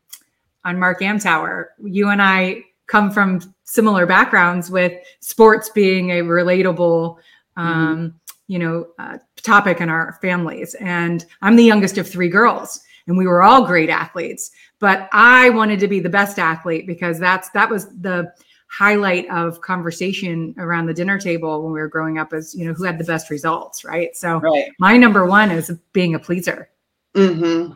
on 0.65 0.79
Mark 0.79 0.99
Amtower. 0.99 1.67
You 1.81 2.09
and 2.09 2.21
I 2.21 2.63
come 2.87 3.11
from 3.11 3.41
similar 3.63 4.05
backgrounds 4.05 4.69
with 4.69 4.93
sports 5.19 5.69
being 5.69 6.11
a 6.11 6.21
relatable, 6.21 7.17
um, 7.55 7.97
mm-hmm. 7.97 8.17
you 8.47 8.59
know, 8.59 8.87
uh, 8.99 9.17
topic 9.41 9.79
in 9.79 9.89
our 9.89 10.17
families. 10.21 10.75
And 10.75 11.25
I'm 11.41 11.55
the 11.55 11.63
youngest 11.63 11.97
of 11.97 12.09
three 12.09 12.29
girls, 12.29 12.81
and 13.07 13.17
we 13.17 13.27
were 13.27 13.43
all 13.43 13.65
great 13.65 13.89
athletes. 13.89 14.51
But 14.79 15.07
I 15.13 15.49
wanted 15.51 15.79
to 15.79 15.87
be 15.87 15.99
the 15.99 16.09
best 16.09 16.37
athlete 16.37 16.85
because 16.85 17.19
that's 17.19 17.49
that 17.51 17.69
was 17.69 17.87
the 18.01 18.33
highlight 18.67 19.29
of 19.29 19.61
conversation 19.61 20.53
around 20.57 20.87
the 20.87 20.93
dinner 20.93 21.19
table 21.19 21.63
when 21.63 21.71
we 21.71 21.79
were 21.79 21.87
growing 21.87 22.17
up 22.17 22.33
as 22.33 22.53
you 22.55 22.65
know 22.65 22.73
who 22.73 22.83
had 22.83 22.97
the 22.97 23.03
best 23.03 23.29
results 23.29 23.85
right 23.85 24.17
so 24.17 24.39
right. 24.39 24.69
my 24.79 24.97
number 24.97 25.25
one 25.25 25.51
is 25.51 25.71
being 25.93 26.15
a 26.15 26.19
pleaser 26.19 26.67
mm-hmm. 27.13 27.71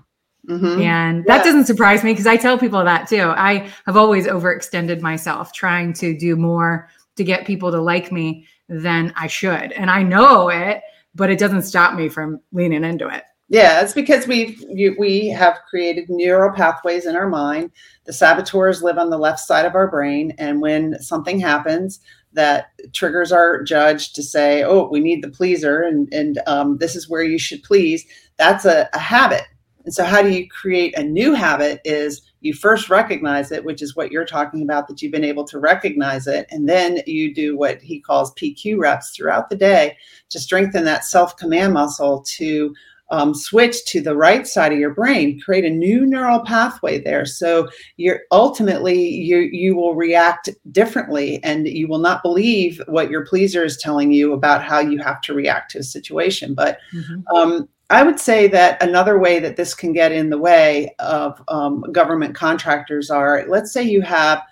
Mm-hmm. 0.50 0.82
And 0.82 1.26
that 1.26 1.38
yeah. 1.38 1.44
doesn't 1.44 1.66
surprise 1.66 2.04
me 2.04 2.12
because 2.12 2.26
I 2.26 2.36
tell 2.36 2.58
people 2.58 2.84
that 2.84 3.08
too. 3.08 3.22
I 3.36 3.70
have 3.86 3.96
always 3.96 4.26
overextended 4.26 5.00
myself 5.00 5.54
trying 5.54 5.94
to 5.94 6.18
do 6.18 6.36
more 6.36 6.90
to 7.18 7.24
get 7.24 7.46
people 7.46 7.72
to 7.72 7.80
like 7.80 8.12
me 8.12 8.48
than 8.68 9.14
I 9.16 9.28
should. 9.28 9.72
And 9.74 9.92
I 9.92 10.02
know 10.02 10.50
it, 10.50 10.82
but 11.14 11.30
it 11.30 11.38
doesn't 11.38 11.64
stop 11.64 11.94
me 11.94 12.10
from 12.10 12.40
leaning 12.52 12.84
into 12.84 13.08
it. 13.08 13.24
Yeah, 13.52 13.82
it's 13.82 13.94
because 13.94 14.28
we've 14.28 14.64
you, 14.70 14.96
we 14.98 15.28
have 15.30 15.60
created 15.70 16.10
neural 16.10 16.56
pathways 16.56 17.06
in 17.06 17.16
our 17.16 17.28
mind. 17.28 17.72
The 18.06 18.14
saboteurs 18.14 18.84
live 18.84 18.98
on 18.98 19.10
the 19.10 19.18
left 19.18 19.40
side 19.40 19.66
of 19.66 19.74
our 19.76 19.90
brain, 19.90 20.34
and 20.38 20.62
when 20.62 21.00
something 21.02 21.40
happens 21.40 22.00
that 22.34 22.68
triggers 22.94 23.32
our 23.32 23.64
judge 23.64 24.14
to 24.14 24.22
say, 24.22 24.64
"Oh, 24.64 24.88
we 24.88 25.00
need 25.00 25.24
the 25.24 25.32
pleaser," 25.32 25.82
and 25.82 26.08
and 26.14 26.40
um, 26.46 26.78
this 26.78 26.96
is 26.96 27.10
where 27.10 27.24
you 27.24 27.40
should 27.40 27.64
please, 27.64 28.06
that's 28.38 28.66
a, 28.66 28.88
a 28.94 29.00
habit 29.00 29.46
and 29.86 29.94
so, 29.94 30.04
how 30.04 30.22
do 30.22 30.30
you 30.30 30.48
create 30.48 30.98
a 30.98 31.04
new 31.04 31.34
habit? 31.34 31.82
Is 31.86 32.22
you 32.42 32.54
first 32.54 32.90
recognize 32.90 33.52
it, 33.52 33.64
which 33.64 33.82
is 33.82 33.96
what 33.96 34.12
you're 34.12 34.26
talking 34.26 34.62
about, 34.62 34.88
that 34.88 35.02
you've 35.02 35.12
been 35.12 35.24
able 35.24 35.46
to 35.46 35.60
recognize 35.60 36.28
it. 36.28 36.48
And 36.52 36.70
then 36.70 37.02
you 37.06 37.34
do 37.34 37.58
what 37.58 37.82
he 37.82 38.00
calls 38.00 38.34
PQ 38.36 38.78
reps 38.78 39.12
throughout 39.16 39.50
the 39.50 39.56
day 39.56 39.98
to 40.30 40.40
strengthen 40.40 40.86
that 40.86 41.06
self 41.06 41.36
command 41.38 41.74
muscle 41.74 42.24
to 42.38 42.74
um, 43.12 43.34
switch 43.34 43.86
to 43.86 44.02
the 44.02 44.16
right 44.16 44.46
side 44.46 44.72
of 44.72 44.78
your 44.78 44.94
brain, 44.94 45.40
create 45.40 45.66
a 45.66 45.70
new 45.70 46.06
neural 46.06 46.42
pathway 46.42 47.02
there. 47.02 47.26
So 47.26 47.68
you're 47.98 48.22
ultimately 48.32 49.10
you 49.10 49.38
you 49.38 49.76
will 49.76 49.96
react 49.96 50.50
differently, 50.72 51.44
and 51.44 51.68
you 51.68 51.88
will 51.88 52.00
not 52.00 52.22
believe 52.22 52.82
what 52.88 53.10
your 53.10 53.26
pleaser 53.26 53.64
is 53.64 53.78
telling 53.78 54.12
you 54.12 54.34
about 54.34 54.64
how 54.64 54.80
you 54.80 55.00
have 55.00 55.22
to 55.22 55.34
react 55.34 55.72
to 55.72 55.80
a 55.80 55.84
situation. 55.84 56.54
But 56.54 56.80
mm-hmm. 56.94 57.36
um, 57.36 57.70
I 57.90 58.04
would 58.04 58.20
say 58.20 58.48
that 58.50 58.82
another 58.84 59.18
way 59.18 59.40
that 59.40 59.56
this 59.56 59.74
can 59.74 59.94
get 59.94 60.12
in 60.12 60.30
the 60.30 60.38
way 60.38 60.96
of 61.00 61.42
um, 61.48 61.82
government 61.92 62.36
contractors 62.36 63.10
are 63.10 63.46
let's 63.48 63.72
say 63.72 63.82
you 63.84 64.02
have 64.02 64.44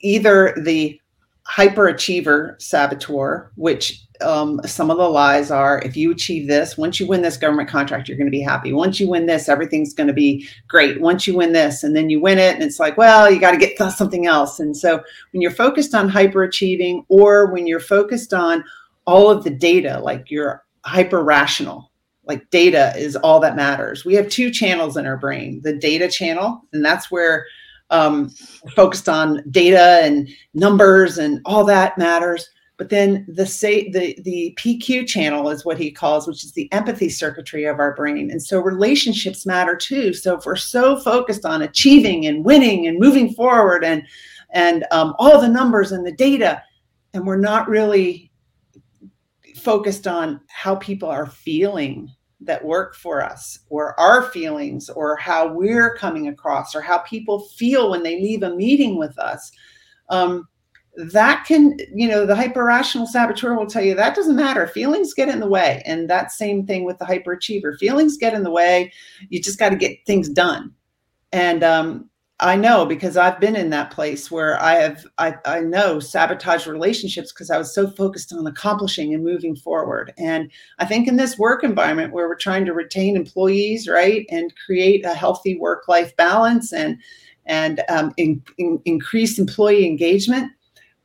either 0.00 0.54
the 0.62 0.98
hyperachiever 1.46 2.60
saboteur, 2.60 3.50
which 3.56 4.00
um, 4.20 4.60
some 4.64 4.90
of 4.90 4.96
the 4.96 5.08
lies 5.08 5.50
are 5.50 5.82
if 5.82 5.96
you 5.96 6.10
achieve 6.10 6.48
this, 6.48 6.78
once 6.78 6.98
you 6.98 7.06
win 7.06 7.20
this 7.20 7.36
government 7.36 7.68
contract, 7.68 8.08
you're 8.08 8.16
going 8.16 8.26
to 8.26 8.30
be 8.30 8.40
happy. 8.40 8.72
Once 8.72 8.98
you 8.98 9.08
win 9.08 9.26
this, 9.26 9.48
everything's 9.48 9.92
going 9.92 10.06
to 10.06 10.14
be 10.14 10.48
great. 10.68 11.00
Once 11.00 11.26
you 11.26 11.34
win 11.34 11.52
this, 11.52 11.82
and 11.82 11.94
then 11.94 12.08
you 12.08 12.20
win 12.20 12.38
it, 12.38 12.54
and 12.54 12.62
it's 12.62 12.80
like, 12.80 12.96
well, 12.96 13.30
you 13.30 13.40
got 13.40 13.50
to 13.50 13.58
get 13.58 13.76
something 13.92 14.26
else. 14.26 14.60
And 14.60 14.76
so 14.76 15.02
when 15.32 15.42
you're 15.42 15.50
focused 15.50 15.94
on 15.94 16.10
hyperachieving, 16.10 17.04
or 17.08 17.52
when 17.52 17.66
you're 17.66 17.80
focused 17.80 18.32
on 18.32 18.64
all 19.06 19.28
of 19.28 19.44
the 19.44 19.50
data, 19.50 20.00
like 20.00 20.30
you're 20.30 20.64
hyper 20.84 21.22
rational, 21.22 21.90
like 22.26 22.48
data 22.50 22.92
is 22.96 23.16
all 23.16 23.40
that 23.40 23.56
matters. 23.56 24.04
We 24.04 24.14
have 24.14 24.28
two 24.28 24.50
channels 24.50 24.96
in 24.96 25.06
our 25.06 25.16
brain 25.16 25.60
the 25.62 25.76
data 25.76 26.08
channel, 26.08 26.62
and 26.72 26.84
that's 26.84 27.10
where 27.10 27.46
um, 27.90 28.30
focused 28.74 29.08
on 29.08 29.42
data 29.50 30.00
and 30.02 30.28
numbers 30.54 31.18
and 31.18 31.40
all 31.44 31.64
that 31.66 31.98
matters. 31.98 32.48
But 32.76 32.90
then 32.90 33.24
the 33.28 33.46
say 33.46 33.88
the 33.90 34.18
the 34.24 34.56
PQ 34.58 35.06
channel 35.06 35.48
is 35.48 35.64
what 35.64 35.78
he 35.78 35.92
calls, 35.92 36.26
which 36.26 36.42
is 36.44 36.52
the 36.52 36.70
empathy 36.72 37.08
circuitry 37.08 37.66
of 37.66 37.78
our 37.78 37.94
brain. 37.94 38.30
And 38.30 38.42
so 38.42 38.60
relationships 38.60 39.46
matter 39.46 39.76
too. 39.76 40.12
So 40.12 40.36
if 40.36 40.44
we're 40.44 40.56
so 40.56 40.98
focused 40.98 41.44
on 41.44 41.62
achieving 41.62 42.26
and 42.26 42.44
winning 42.44 42.88
and 42.88 42.98
moving 42.98 43.32
forward 43.32 43.84
and 43.84 44.02
and 44.50 44.84
um, 44.90 45.14
all 45.18 45.40
the 45.40 45.48
numbers 45.48 45.92
and 45.92 46.04
the 46.04 46.12
data, 46.12 46.62
and 47.12 47.24
we're 47.24 47.36
not 47.36 47.68
really 47.68 48.30
focused 49.64 50.06
on 50.06 50.40
how 50.48 50.76
people 50.76 51.08
are 51.08 51.26
feeling 51.26 52.10
that 52.40 52.64
work 52.64 52.94
for 52.94 53.22
us 53.24 53.58
or 53.70 53.98
our 53.98 54.22
feelings 54.22 54.90
or 54.90 55.16
how 55.16 55.52
we're 55.52 55.96
coming 55.96 56.28
across 56.28 56.74
or 56.74 56.80
how 56.80 56.98
people 56.98 57.40
feel 57.40 57.90
when 57.90 58.02
they 58.02 58.20
leave 58.20 58.42
a 58.42 58.54
meeting 58.54 58.98
with 58.98 59.18
us. 59.18 59.50
Um, 60.10 60.46
that 60.96 61.44
can 61.44 61.76
you 61.92 62.06
know 62.06 62.24
the 62.24 62.36
hyper 62.36 62.64
rational 62.64 63.06
saboteur 63.06 63.56
will 63.56 63.66
tell 63.66 63.82
you 63.82 63.94
that 63.94 64.14
doesn't 64.14 64.36
matter. 64.36 64.66
Feelings 64.68 65.12
get 65.12 65.28
in 65.28 65.40
the 65.40 65.48
way. 65.48 65.82
And 65.84 66.08
that 66.08 66.30
same 66.30 66.66
thing 66.66 66.84
with 66.84 66.98
the 66.98 67.04
hyperachiever. 67.04 67.76
Feelings 67.78 68.16
get 68.16 68.34
in 68.34 68.44
the 68.44 68.50
way. 68.50 68.92
You 69.28 69.40
just 69.42 69.58
got 69.58 69.70
to 69.70 69.76
get 69.76 69.98
things 70.06 70.28
done. 70.28 70.72
And 71.32 71.64
um, 71.64 72.10
I 72.44 72.56
know 72.56 72.84
because 72.84 73.16
I've 73.16 73.40
been 73.40 73.56
in 73.56 73.70
that 73.70 73.90
place 73.90 74.30
where 74.30 74.62
I 74.62 74.74
have 74.74 75.06
I, 75.16 75.34
I 75.46 75.60
know 75.60 75.98
sabotage 75.98 76.66
relationships 76.66 77.32
because 77.32 77.50
I 77.50 77.56
was 77.56 77.74
so 77.74 77.88
focused 77.88 78.34
on 78.34 78.46
accomplishing 78.46 79.14
and 79.14 79.24
moving 79.24 79.56
forward. 79.56 80.12
And 80.18 80.50
I 80.78 80.84
think 80.84 81.08
in 81.08 81.16
this 81.16 81.38
work 81.38 81.64
environment 81.64 82.12
where 82.12 82.28
we're 82.28 82.36
trying 82.36 82.66
to 82.66 82.74
retain 82.74 83.16
employees, 83.16 83.88
right, 83.88 84.26
and 84.30 84.52
create 84.66 85.06
a 85.06 85.14
healthy 85.14 85.56
work-life 85.56 86.14
balance 86.16 86.70
and 86.70 86.98
and 87.46 87.82
um, 87.88 88.12
in, 88.18 88.42
in, 88.58 88.78
increase 88.84 89.38
employee 89.38 89.86
engagement, 89.86 90.52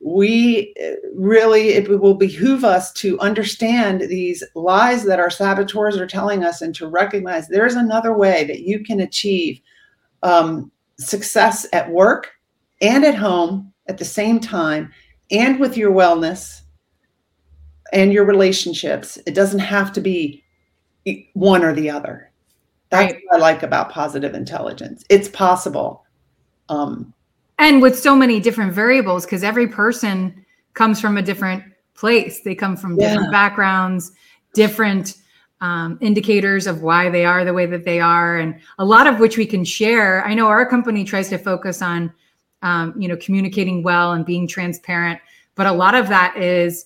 we 0.02 0.74
uh, 0.84 0.96
really 1.16 1.70
it 1.70 1.88
will 2.02 2.16
behoove 2.16 2.66
us 2.66 2.92
to 2.94 3.18
understand 3.22 4.02
these 4.02 4.44
lies 4.56 5.06
that 5.06 5.22
our 5.22 5.30
saboteurs 5.30 5.96
are 5.98 6.08
telling 6.08 6.44
us 6.44 6.62
and 6.62 6.76
to 6.76 6.88
recognize 6.88 7.48
there's 7.48 7.76
another 7.76 8.14
way 8.14 8.44
that 8.44 8.60
you 8.60 8.84
can 8.84 9.00
achieve 9.00 9.62
um, 10.24 10.70
success 11.00 11.66
at 11.74 11.90
work 11.90 12.32
and 12.82 13.04
at 13.04 13.16
home 13.16 13.74
at 13.88 13.98
the 13.98 14.06
same 14.06 14.40
time 14.40 14.92
and 15.32 15.60
with 15.60 15.78
your 15.78 15.92
wellness 15.92 16.62
and 17.92 18.14
your 18.14 18.26
relationships. 18.26 19.18
It 19.26 19.34
doesn't 19.34 19.60
have 19.60 19.92
to 19.94 20.02
be 20.02 20.44
one 21.34 21.64
or 21.64 21.74
the 21.74 21.90
other. 21.90 22.32
That's 22.90 23.14
right. 23.14 23.22
what 23.26 23.38
I 23.38 23.40
like 23.40 23.64
about 23.64 23.90
positive 23.90 24.34
intelligence. 24.34 25.04
It's 25.10 25.30
possible. 25.30 26.06
Um, 26.70 27.14
and 27.58 27.82
with 27.82 27.98
so 27.98 28.16
many 28.16 28.40
different 28.40 28.74
variables, 28.74 29.26
because 29.26 29.44
every 29.44 29.68
person 29.68 30.46
comes 30.74 31.02
from 31.02 31.18
a 31.18 31.22
different 31.22 31.64
place. 31.94 32.42
They 32.42 32.56
come 32.56 32.78
from 32.78 32.98
different 32.98 33.26
yeah. 33.26 33.32
backgrounds, 33.32 34.12
different 34.54 35.16
um, 35.62 35.98
indicators 36.02 36.68
of 36.68 36.82
why 36.82 37.10
they 37.10 37.26
are 37.26 37.44
the 37.44 37.54
way 37.54 37.66
that 37.66 37.86
they 37.86 38.00
are, 38.00 38.38
and 38.38 38.60
a 38.78 38.86
lot 38.86 39.08
of 39.08 39.20
which 39.20 39.38
we 39.38 39.46
can 39.46 39.64
share. 39.64 40.26
I 40.26 40.34
know 40.34 40.48
our 40.48 40.66
company 40.66 41.04
tries 41.04 41.30
to 41.30 41.38
focus 41.38 41.82
on, 41.82 42.14
um, 42.62 42.94
you 42.98 43.08
know, 43.08 43.18
communicating 43.18 43.84
well 43.84 44.14
and 44.14 44.26
being 44.26 44.48
transparent, 44.48 45.20
but 45.56 45.68
a 45.68 45.72
lot 45.72 45.96
of 45.96 46.08
that 46.10 46.38
is 46.38 46.86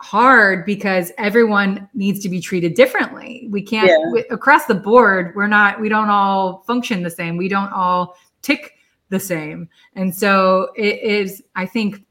hard 0.00 0.66
because 0.66 1.12
everyone 1.16 1.88
needs 1.94 2.20
to 2.20 2.28
be 2.28 2.40
treated 2.40 2.74
differently. 2.74 3.46
We 3.50 3.62
can't 3.62 3.88
yeah. 3.88 4.10
we, 4.12 4.20
across 4.30 4.66
the 4.66 4.74
board. 4.74 5.32
We're 5.34 5.46
not. 5.46 5.80
We 5.80 5.88
don't 5.88 6.10
all 6.10 6.62
function 6.66 7.02
the 7.02 7.10
same. 7.10 7.36
We 7.36 7.48
don't 7.48 7.72
all 7.72 8.16
tick 8.42 8.74
the 9.08 9.20
same, 9.20 9.68
and 9.94 10.14
so 10.14 10.70
it 10.76 11.00
is. 11.02 11.42
I 11.56 11.66
think 11.66 12.04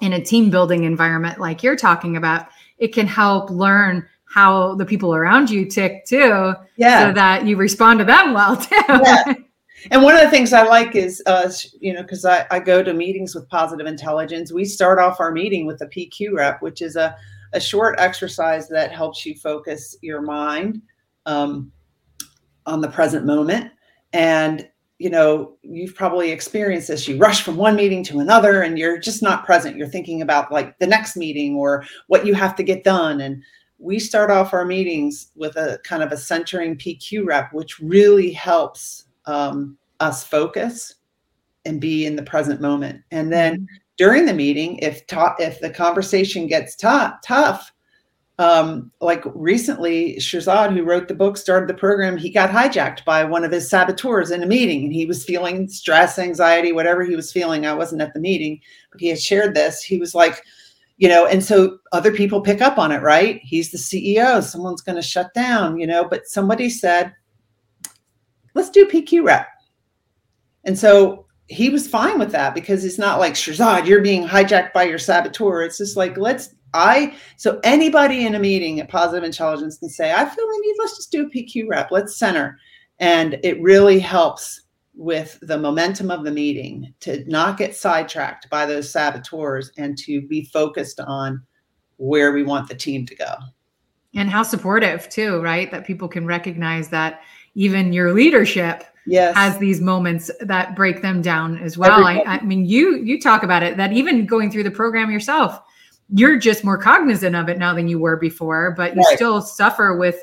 in 0.00 0.14
a 0.14 0.24
team 0.24 0.48
building 0.50 0.84
environment 0.84 1.38
like 1.38 1.62
you're 1.62 1.76
talking 1.76 2.16
about, 2.16 2.46
it 2.78 2.88
can 2.88 3.06
help 3.06 3.50
learn 3.50 4.06
how 4.30 4.76
the 4.76 4.86
people 4.86 5.14
around 5.14 5.50
you 5.50 5.66
tick 5.66 6.06
too. 6.06 6.54
Yeah. 6.76 7.08
So 7.08 7.12
that 7.14 7.46
you 7.46 7.56
respond 7.56 7.98
to 7.98 8.04
them 8.04 8.32
well 8.32 8.56
too. 8.56 8.76
Yeah. 8.88 9.34
And 9.90 10.02
one 10.02 10.14
of 10.14 10.20
the 10.20 10.28
things 10.28 10.52
I 10.52 10.62
like 10.64 10.94
is, 10.94 11.22
uh, 11.24 11.50
you 11.80 11.94
know, 11.94 12.02
because 12.02 12.26
I, 12.26 12.46
I 12.50 12.60
go 12.60 12.82
to 12.82 12.92
meetings 12.92 13.34
with 13.34 13.48
positive 13.48 13.86
intelligence, 13.86 14.52
we 14.52 14.66
start 14.66 14.98
off 14.98 15.20
our 15.20 15.32
meeting 15.32 15.64
with 15.64 15.80
a 15.80 15.86
PQ 15.86 16.34
rep, 16.34 16.60
which 16.60 16.82
is 16.82 16.96
a, 16.96 17.16
a 17.54 17.60
short 17.60 17.98
exercise 17.98 18.68
that 18.68 18.92
helps 18.92 19.24
you 19.24 19.34
focus 19.36 19.96
your 20.02 20.20
mind 20.20 20.82
um, 21.24 21.72
on 22.66 22.82
the 22.82 22.90
present 22.90 23.24
moment. 23.24 23.72
And, 24.12 24.68
you 24.98 25.08
know, 25.08 25.56
you've 25.62 25.94
probably 25.94 26.30
experienced 26.30 26.88
this. 26.88 27.08
You 27.08 27.16
rush 27.16 27.42
from 27.42 27.56
one 27.56 27.74
meeting 27.74 28.04
to 28.04 28.20
another 28.20 28.60
and 28.60 28.78
you're 28.78 28.98
just 28.98 29.22
not 29.22 29.46
present. 29.46 29.78
You're 29.78 29.88
thinking 29.88 30.20
about 30.20 30.52
like 30.52 30.78
the 30.78 30.86
next 30.86 31.16
meeting 31.16 31.56
or 31.56 31.84
what 32.08 32.26
you 32.26 32.34
have 32.34 32.54
to 32.56 32.62
get 32.62 32.84
done. 32.84 33.22
And 33.22 33.42
we 33.80 33.98
start 33.98 34.30
off 34.30 34.52
our 34.52 34.64
meetings 34.64 35.30
with 35.34 35.56
a 35.56 35.78
kind 35.84 36.02
of 36.02 36.12
a 36.12 36.16
centering 36.16 36.76
PQ 36.76 37.26
rep, 37.26 37.52
which 37.52 37.80
really 37.80 38.30
helps 38.30 39.06
um, 39.26 39.76
us 40.00 40.22
focus 40.22 40.96
and 41.64 41.80
be 41.80 42.06
in 42.06 42.16
the 42.16 42.22
present 42.22 42.60
moment. 42.60 43.02
And 43.10 43.32
then 43.32 43.54
mm-hmm. 43.54 43.64
during 43.96 44.26
the 44.26 44.34
meeting, 44.34 44.78
if 44.78 45.06
ta- 45.06 45.36
if 45.38 45.60
the 45.60 45.70
conversation 45.70 46.46
gets 46.46 46.76
t- 46.76 46.88
tough, 47.24 47.72
um, 48.38 48.90
like 49.02 49.22
recently, 49.34 50.16
Shirzad, 50.16 50.74
who 50.74 50.82
wrote 50.82 51.08
the 51.08 51.14
book, 51.14 51.36
started 51.36 51.68
the 51.68 51.74
program. 51.74 52.16
He 52.16 52.30
got 52.30 52.48
hijacked 52.48 53.04
by 53.04 53.22
one 53.22 53.44
of 53.44 53.52
his 53.52 53.68
saboteurs 53.68 54.30
in 54.30 54.42
a 54.42 54.46
meeting, 54.46 54.84
and 54.84 54.92
he 54.94 55.04
was 55.04 55.26
feeling 55.26 55.68
stress, 55.68 56.18
anxiety, 56.18 56.72
whatever 56.72 57.04
he 57.04 57.16
was 57.16 57.30
feeling. 57.30 57.66
I 57.66 57.74
wasn't 57.74 58.00
at 58.00 58.14
the 58.14 58.20
meeting, 58.20 58.60
but 58.90 59.00
he 59.00 59.08
had 59.08 59.20
shared 59.20 59.54
this. 59.54 59.82
He 59.82 59.98
was 59.98 60.14
like, 60.14 60.42
you 61.00 61.08
know 61.08 61.26
and 61.26 61.44
so 61.44 61.78
other 61.90 62.12
people 62.12 62.40
pick 62.40 62.60
up 62.60 62.78
on 62.78 62.92
it 62.92 63.02
right 63.02 63.40
he's 63.42 63.72
the 63.72 63.78
ceo 63.78 64.40
someone's 64.42 64.82
going 64.82 64.94
to 64.94 65.02
shut 65.02 65.32
down 65.34 65.76
you 65.78 65.86
know 65.86 66.04
but 66.04 66.26
somebody 66.26 66.70
said 66.70 67.12
let's 68.54 68.70
do 68.70 68.86
pq 68.86 69.24
rep 69.24 69.48
and 70.64 70.78
so 70.78 71.26
he 71.48 71.68
was 71.68 71.88
fine 71.88 72.18
with 72.18 72.30
that 72.30 72.54
because 72.54 72.84
it's 72.84 72.98
not 72.98 73.18
like 73.18 73.34
Shirzad, 73.34 73.84
you're 73.84 74.02
being 74.02 74.24
hijacked 74.24 74.72
by 74.72 74.84
your 74.84 75.00
saboteur. 75.00 75.62
It's 75.62 75.78
just 75.78 75.96
like 75.96 76.16
let's 76.16 76.54
I 76.72 77.16
so 77.36 77.58
anybody 77.64 78.24
in 78.24 78.36
a 78.36 78.38
meeting 78.38 78.78
at 78.78 78.88
Positive 78.88 79.24
Intelligence 79.24 79.78
can 79.78 79.88
say, 79.88 80.12
I 80.12 80.24
feel 80.24 80.46
the 80.46 80.60
need, 80.62 80.76
let's 80.78 80.96
just 80.96 81.10
do 81.10 81.26
a 81.26 81.30
PQ 81.30 81.68
rep, 81.68 81.90
let's 81.90 82.16
center. 82.16 82.56
And 83.00 83.38
it 83.42 83.60
really 83.60 83.98
helps 83.98 84.60
with 85.00 85.38
the 85.40 85.56
momentum 85.56 86.10
of 86.10 86.24
the 86.24 86.30
meeting 86.30 86.92
to 87.00 87.24
not 87.26 87.56
get 87.56 87.74
sidetracked 87.74 88.50
by 88.50 88.66
those 88.66 88.92
saboteurs 88.92 89.72
and 89.78 89.96
to 89.96 90.20
be 90.28 90.44
focused 90.52 91.00
on 91.00 91.42
where 91.96 92.32
we 92.32 92.42
want 92.42 92.68
the 92.68 92.74
team 92.74 93.06
to 93.06 93.14
go. 93.14 93.32
And 94.14 94.28
how 94.28 94.42
supportive 94.42 95.08
too, 95.08 95.40
right? 95.40 95.70
That 95.70 95.86
people 95.86 96.06
can 96.06 96.26
recognize 96.26 96.90
that 96.90 97.22
even 97.54 97.94
your 97.94 98.12
leadership 98.12 98.84
yes. 99.06 99.34
has 99.34 99.56
these 99.56 99.80
moments 99.80 100.30
that 100.40 100.76
break 100.76 101.00
them 101.00 101.22
down 101.22 101.56
as 101.56 101.78
well. 101.78 102.04
I, 102.04 102.22
I, 102.26 102.42
mean, 102.42 102.66
you 102.66 102.96
you 102.96 103.18
talk 103.18 103.42
about 103.42 103.62
it 103.62 103.78
that 103.78 103.94
even 103.94 104.26
going 104.26 104.50
through 104.50 104.64
the 104.64 104.70
program 104.70 105.10
yourself, 105.10 105.62
you're 106.10 106.38
just 106.38 106.62
more 106.62 106.76
cognizant 106.76 107.34
of 107.34 107.48
it 107.48 107.56
now 107.56 107.72
than 107.72 107.88
you 107.88 107.98
were 107.98 108.18
before, 108.18 108.74
but 108.76 108.94
you 108.94 109.00
right. 109.00 109.16
still 109.16 109.40
suffer 109.40 109.96
with 109.96 110.22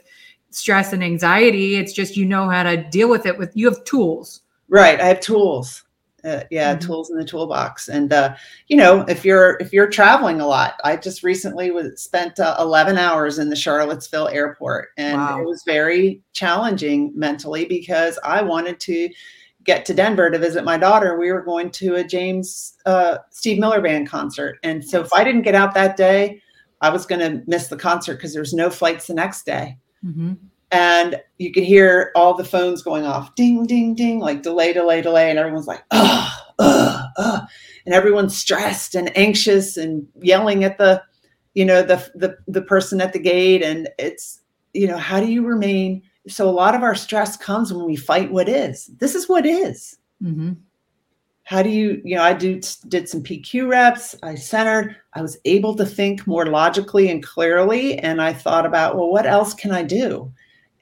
stress 0.51 0.93
and 0.93 1.03
anxiety. 1.03 1.77
It's 1.77 1.93
just 1.93 2.15
you 2.15 2.25
know 2.25 2.47
how 2.47 2.61
to 2.61 2.77
deal 2.91 3.09
with 3.09 3.25
it 3.25 3.39
with 3.39 3.57
you 3.57 3.65
have 3.65 3.83
tools 3.83 4.41
Right. 4.69 4.99
I 4.99 5.05
have 5.05 5.19
tools. 5.19 5.83
Uh, 6.23 6.43
yeah, 6.49 6.73
mm-hmm. 6.73 6.85
tools 6.85 7.09
in 7.11 7.17
the 7.17 7.23
toolbox. 7.23 7.87
And 7.87 8.11
uh, 8.11 8.35
you 8.67 8.75
know, 8.75 9.01
if 9.07 9.23
you're 9.23 9.57
if 9.61 9.71
you're 9.71 9.89
traveling 9.89 10.41
a 10.41 10.47
lot, 10.47 10.73
I 10.83 10.97
just 10.97 11.23
recently 11.23 11.69
was 11.71 12.01
spent 12.01 12.39
uh, 12.39 12.57
11 12.59 12.97
hours 12.97 13.37
in 13.37 13.49
the 13.49 13.55
Charlottesville 13.55 14.27
airport, 14.27 14.89
and 14.97 15.21
wow. 15.21 15.39
it 15.39 15.45
was 15.45 15.63
very 15.63 16.21
challenging 16.33 17.13
mentally 17.15 17.65
because 17.65 18.17
I 18.23 18.41
wanted 18.41 18.79
to 18.81 19.09
get 19.63 19.85
to 19.85 19.93
Denver 19.93 20.31
to 20.31 20.39
visit 20.39 20.65
my 20.65 20.77
daughter. 20.77 21.19
We 21.19 21.31
were 21.31 21.43
going 21.43 21.69
to 21.71 21.95
a 21.95 22.03
James 22.03 22.73
uh, 22.85 23.19
Steve 23.29 23.59
Miller 23.59 23.79
Band 23.79 24.09
concert, 24.09 24.57
and 24.63 24.83
so 24.83 24.99
if 25.01 25.13
I 25.13 25.23
didn't 25.23 25.43
get 25.43 25.55
out 25.55 25.75
that 25.75 25.97
day, 25.97 26.41
I 26.81 26.89
was 26.89 27.05
going 27.05 27.21
to 27.21 27.43
miss 27.47 27.67
the 27.67 27.77
concert 27.77 28.15
because 28.15 28.33
there's 28.33 28.53
no 28.53 28.71
flights 28.71 29.07
the 29.07 29.13
next 29.13 29.45
day. 29.45 29.77
Mm-hmm 30.03 30.33
and 30.71 31.21
you 31.37 31.51
could 31.51 31.63
hear 31.63 32.11
all 32.15 32.33
the 32.33 32.43
phones 32.43 32.81
going 32.81 33.05
off 33.05 33.33
ding 33.35 33.65
ding 33.65 33.95
ding 33.95 34.19
like 34.19 34.41
delay 34.41 34.73
delay 34.73 35.01
delay. 35.01 35.29
And 35.29 35.39
everyone's 35.39 35.67
like 35.67 35.83
ugh, 35.91 36.31
ugh, 36.59 37.05
ugh. 37.17 37.47
and 37.85 37.95
everyone's 37.95 38.37
stressed 38.37 38.95
and 38.95 39.15
anxious 39.17 39.77
and 39.77 40.05
yelling 40.21 40.63
at 40.63 40.77
the 40.77 41.01
you 41.53 41.65
know 41.65 41.81
the, 41.81 41.95
the 42.15 42.37
the 42.47 42.61
person 42.61 43.01
at 43.01 43.13
the 43.13 43.19
gate. 43.19 43.63
And 43.63 43.89
it's 43.97 44.41
you 44.73 44.87
know 44.87 44.97
how 44.97 45.19
do 45.19 45.31
you 45.31 45.45
remain? 45.45 46.01
So 46.27 46.49
a 46.49 46.51
lot 46.51 46.75
of 46.75 46.83
our 46.83 46.95
stress 46.95 47.37
comes 47.37 47.71
when 47.71 47.85
we 47.85 47.95
fight 47.95 48.31
what 48.31 48.49
is. 48.49 48.87
This 48.99 49.15
is 49.15 49.29
what 49.29 49.45
is. 49.45 49.97
Mm-hmm. 50.21 50.53
how 51.43 51.61
do 51.61 51.69
you 51.69 52.01
you 52.03 52.15
know 52.15 52.23
i 52.23 52.33
do 52.33 52.59
did 52.87 53.07
some 53.07 53.21
pq 53.23 53.69
reps. 53.69 54.15
I 54.23 54.33
centered. 54.35 54.95
I 55.13 55.21
was 55.21 55.37
able 55.45 55.75
to 55.75 55.85
think 55.85 56.25
more 56.25 56.47
logically 56.47 57.09
and 57.09 57.23
clearly. 57.23 57.99
And 57.99 58.19
i 58.21 58.33
thought 58.33 58.65
about 58.65 58.95
well 58.97 59.11
what 59.11 59.27
else 59.27 59.53
can 59.53 59.71
i 59.71 59.83
do 59.83 60.33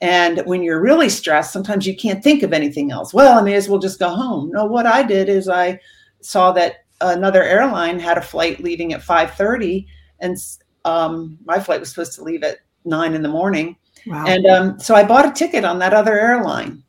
and 0.01 0.41
when 0.45 0.61
you're 0.61 0.81
really 0.81 1.09
stressed, 1.09 1.53
sometimes 1.53 1.87
you 1.87 1.95
can't 1.95 2.23
think 2.23 2.43
of 2.43 2.53
anything 2.53 2.91
else. 2.91 3.13
Well, 3.13 3.39
I 3.39 3.41
may 3.41 3.53
as 3.55 3.69
well 3.69 3.79
just 3.79 3.99
go 3.99 4.09
home. 4.09 4.51
No, 4.51 4.65
what 4.65 4.85
I 4.85 5.03
did 5.03 5.29
is 5.29 5.47
I 5.47 5.79
saw 6.21 6.51
that 6.53 6.85
another 7.01 7.43
airline 7.43 7.99
had 7.99 8.17
a 8.17 8.21
flight 8.21 8.61
leaving 8.61 8.93
at 8.93 9.01
5:30, 9.01 9.85
and 10.19 10.37
um, 10.83 11.37
my 11.45 11.59
flight 11.59 11.79
was 11.79 11.89
supposed 11.89 12.13
to 12.13 12.23
leave 12.23 12.43
at 12.43 12.59
nine 12.83 13.13
in 13.13 13.21
the 13.21 13.29
morning. 13.29 13.77
Wow. 14.05 14.25
And 14.27 14.45
um, 14.45 14.79
so 14.79 14.95
I 14.95 15.03
bought 15.03 15.27
a 15.27 15.31
ticket 15.31 15.65
on 15.65 15.79
that 15.79 15.93
other 15.93 16.17
airline 16.19 16.83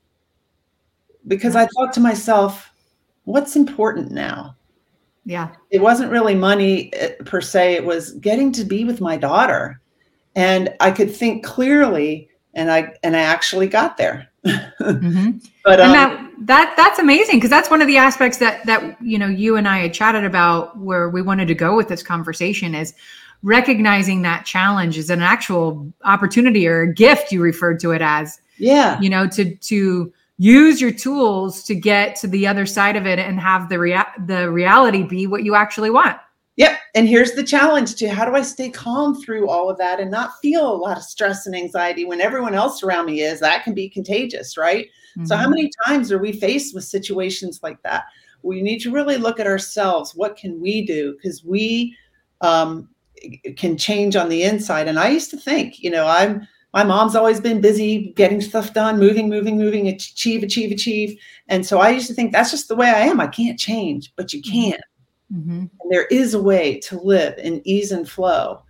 because 1.27 1.57
I 1.57 1.67
thought 1.67 1.93
to 1.95 2.01
myself, 2.01 2.71
what's 3.25 3.57
important 3.57 4.11
now? 4.11 4.57
Yeah. 5.25 5.53
It 5.71 5.81
wasn't 5.81 6.13
really 6.13 6.35
money 6.35 6.93
uh, 6.95 7.23
per 7.25 7.41
se. 7.41 7.75
It 7.75 7.85
was 7.85 8.13
getting 8.13 8.53
to 8.53 8.65
be 8.65 8.85
with 8.85 9.01
my 9.01 9.17
daughter. 9.17 9.81
And 10.37 10.75
I 10.81 10.91
could 10.91 11.15
think 11.15 11.45
clearly 11.45 12.29
and 12.57 12.73
I 12.73 12.95
and 13.05 13.15
I 13.15 13.21
actually 13.21 13.69
got 13.69 13.97
there. 13.97 14.29
mm-hmm. 14.47 15.39
But 15.63 15.81
um, 15.81 15.87
and 15.87 15.95
that 15.95 16.31
that 16.41 16.75
that's 16.77 16.99
amazing 16.99 17.37
because 17.37 17.51
that's 17.51 17.71
one 17.71 17.81
of 17.81 17.87
the 17.87 17.99
aspects 17.99 18.39
that 18.39 18.65
that 18.67 19.01
you 19.01 19.19
know 19.19 19.29
you 19.29 19.57
and 19.57 19.69
I 19.69 19.79
had 19.79 19.95
chatted 19.95 20.25
about 20.25 20.77
where 20.79 21.09
we 21.09 21.23
wanted 21.23 21.47
to 21.49 21.55
go 21.55 21.77
with 21.77 21.89
this 21.89 22.03
conversation 22.03 22.75
is 22.75 22.95
recognizing 23.43 24.23
that 24.23 24.47
challenge 24.47 24.99
is 24.99 25.11
an 25.11 25.21
actual 25.21 25.93
opportunity 26.05 26.67
or 26.67 26.83
a 26.83 26.93
gift 26.93 27.31
you 27.31 27.41
referred 27.41 27.79
to 27.81 27.93
it 27.93 28.03
as. 28.03 28.41
Yeah. 28.59 28.99
You 29.01 29.11
know, 29.11 29.29
to 29.29 29.55
to 29.55 30.13
use 30.39 30.81
your 30.81 30.93
tools 30.93 31.63
to 31.65 31.75
get 31.75 32.17
to 32.17 32.27
the 32.27 32.47
other 32.47 32.67
side 32.67 32.97
of 32.97 33.07
it 33.07 33.19
and 33.19 33.39
have 33.39 33.69
the 33.69 33.79
rea- 33.79 34.13
the 34.27 34.51
reality 34.51 35.03
be 35.03 35.27
what 35.27 35.45
you 35.45 35.55
actually 35.55 35.91
want. 35.91 36.19
Yep. 36.57 36.79
And 36.95 37.07
here's 37.07 37.33
the 37.33 37.45
challenge 37.45 37.95
to 37.97 38.09
how 38.09 38.25
do 38.25 38.35
I 38.35 38.41
stay 38.41 38.71
calm 38.71 39.21
through 39.21 39.49
all 39.49 39.69
of 39.69 39.77
that 39.79 40.01
and 40.01 40.11
not 40.11 40.41
feel 40.41 40.73
a 40.73 40.75
lot 40.75 40.97
of 40.97 41.03
stress 41.03 41.47
and 41.47 41.55
anxiety 41.55 42.07
when 42.07 42.23
everyone 42.23 42.55
else 42.55 42.83
around 42.83 43.07
me 43.07 43.21
is? 43.21 43.41
That 43.41 43.65
can 43.65 43.75
be 43.75 43.89
contagious, 43.89 44.57
right? 44.57 44.87
Mm-hmm. 44.87 45.27
So, 45.27 45.37
how 45.37 45.45
mm-hmm. 45.45 45.51
many 45.51 45.71
times 45.87 46.11
are 46.11 46.19
we 46.19 46.33
faced 46.33 46.75
with 46.75 46.85
situations 46.85 47.61
like 47.63 47.83
that? 47.83 48.05
We 48.43 48.63
need 48.63 48.79
to 48.81 48.91
really 48.91 49.19
look 49.19 49.39
at 49.39 49.47
ourselves. 49.47 50.15
What 50.15 50.37
can 50.37 50.61
we 50.61 50.87
do? 50.87 51.15
Because 51.15 51.45
we 51.45 51.95
um, 52.41 52.89
can 53.57 53.77
change 53.77 54.17
on 54.17 54.29
the 54.29 54.43
inside. 54.43 54.89
And 54.89 54.99
I 54.99 55.09
used 55.09 55.31
to 55.31 55.37
think, 55.37 55.83
you 55.83 55.91
know, 55.91 56.07
I'm 56.07 56.47
my 56.73 56.85
mom's 56.85 57.17
always 57.17 57.41
been 57.41 57.63
busy 57.63 58.13
getting 58.17 58.41
stuff 58.43 58.75
done, 58.75 58.99
moving, 58.99 59.31
moving, 59.31 59.57
moving, 59.57 59.89
achieve, 59.89 60.43
achieve, 60.43 60.71
achieve. 60.71 61.19
And 61.49 61.65
so 61.65 61.79
I 61.79 61.89
used 61.89 62.07
to 62.09 62.15
think 62.15 62.33
that's 62.33 62.51
just 62.51 62.69
the 62.69 62.77
way 62.77 62.89
I 62.89 63.01
am. 63.01 63.19
I 63.19 63.29
can't 63.29 63.59
change, 63.59 64.13
but 64.15 64.33
you 64.33 64.43
mm-hmm. 64.43 64.73
can. 64.73 64.81
Mm-hmm. 65.33 65.59
And 65.59 65.91
there 65.91 66.07
is 66.07 66.35
a 66.35 66.43
way 66.43 66.79
to 66.81 67.01
live 67.01 67.39
in 67.39 67.61
ease 67.65 67.93
and 67.93 68.09
flow 68.09 68.63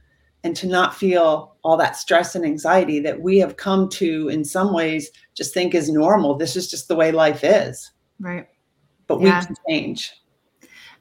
and 0.45 0.57
to 0.57 0.66
not 0.66 0.95
feel 0.95 1.57
all 1.62 1.77
that 1.77 1.97
stress 1.97 2.35
and 2.35 2.45
anxiety 2.45 3.01
that 3.01 3.21
we 3.21 3.38
have 3.38 3.57
come 3.57 3.88
to, 3.90 4.29
in 4.29 4.45
some 4.45 4.73
ways, 4.73 5.11
just 5.35 5.53
think 5.53 5.75
is 5.75 5.90
normal. 5.90 6.37
This 6.37 6.57
is 6.57 6.71
just 6.71 6.88
the 6.88 6.97
way 6.97 7.11
life 7.12 7.42
is. 7.42 7.90
Right. 8.21 8.47
But 9.07 9.21
yeah. 9.21 9.40
we 9.40 9.47
can 9.47 9.57
change 9.69 10.12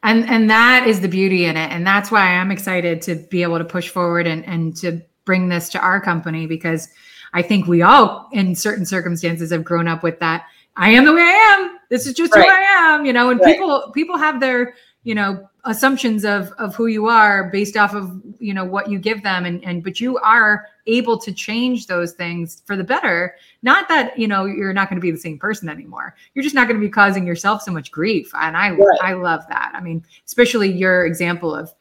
and 0.06 0.30
and 0.30 0.50
that 0.50 0.88
is 0.88 1.02
the 1.02 1.08
beauty 1.08 1.46
in 1.46 1.58
it 1.58 1.72
and 1.72 1.86
that's 1.86 2.12
why 2.12 2.22
i'm 2.22 2.52
excited 2.52 3.02
to 3.02 3.15
be 3.15 3.44
able 3.44 3.58
to 3.58 3.65
push 3.65 3.89
forward 3.89 4.28
and 4.28 4.46
and 4.46 4.78
to 4.78 5.02
bring 5.26 5.50
this 5.50 5.68
to 5.70 5.80
our 5.80 6.00
company 6.00 6.46
because 6.46 6.88
i 7.34 7.41
think 7.41 7.68
we 7.68 7.82
all 7.82 8.30
in 8.32 8.56
certain 8.56 8.86
circumstances 8.86 9.52
have 9.52 9.63
grown 9.63 9.88
up 9.88 10.04
with 10.04 10.20
that 10.20 10.46
i 10.78 10.89
am 10.89 11.04
the 11.04 11.13
way 11.13 11.22
i 11.22 11.56
am 11.58 11.78
this 11.89 12.06
is 12.06 12.13
just 12.13 12.34
right. 12.34 12.46
who 12.46 12.50
i 12.50 12.94
am 12.94 13.06
you 13.06 13.12
know 13.12 13.30
and 13.30 13.39
right. 13.41 13.56
people 13.56 13.91
people 13.94 14.18
have 14.18 14.39
their 14.39 14.76
you 15.06 15.15
know 15.15 15.48
assumptions 15.65 16.26
of 16.26 16.52
of 16.54 16.76
who 16.76 16.88
you 16.88 17.06
are 17.06 17.50
based 17.50 17.78
off 17.78 17.94
of 17.94 18.22
you 18.39 18.54
know 18.54 18.65
what 18.65 18.89
you 18.89 19.00
give 19.00 19.24
them. 19.24 19.46
And 19.46 19.63
and 19.63 19.84
but 19.84 20.02
you 20.02 20.18
are 20.18 20.65
able 20.88 21.18
to 21.20 21.32
change 21.32 21.88
those 21.88 22.13
things 22.13 22.63
for 22.65 22.76
the 22.76 22.84
better. 22.84 23.36
Not 23.62 23.88
that 23.88 24.18
you 24.18 24.28
know 24.28 24.46
you're 24.46 24.74
not 24.74 24.89
going 24.89 24.98
to 24.98 25.02
be 25.02 25.12
the 25.12 25.18
same 25.18 25.39
person 25.39 25.70
anymore. 25.70 26.15
You're 26.34 26.44
just 26.44 26.56
not 26.56 26.68
going 26.68 26.80
to 26.80 26.86
be 26.86 26.91
causing 26.91 27.26
yourself 27.26 27.62
so 27.62 27.72
much 27.72 27.91
grief. 27.91 28.30
And 28.34 28.58
i 28.58 28.72
right. 28.72 29.00
i 29.02 29.13
love 29.13 29.44
that. 29.48 29.72
I 29.74 29.80
mean 29.80 30.04
especially 30.26 30.72
your 30.72 31.06
example 31.06 31.56
of 31.56 31.72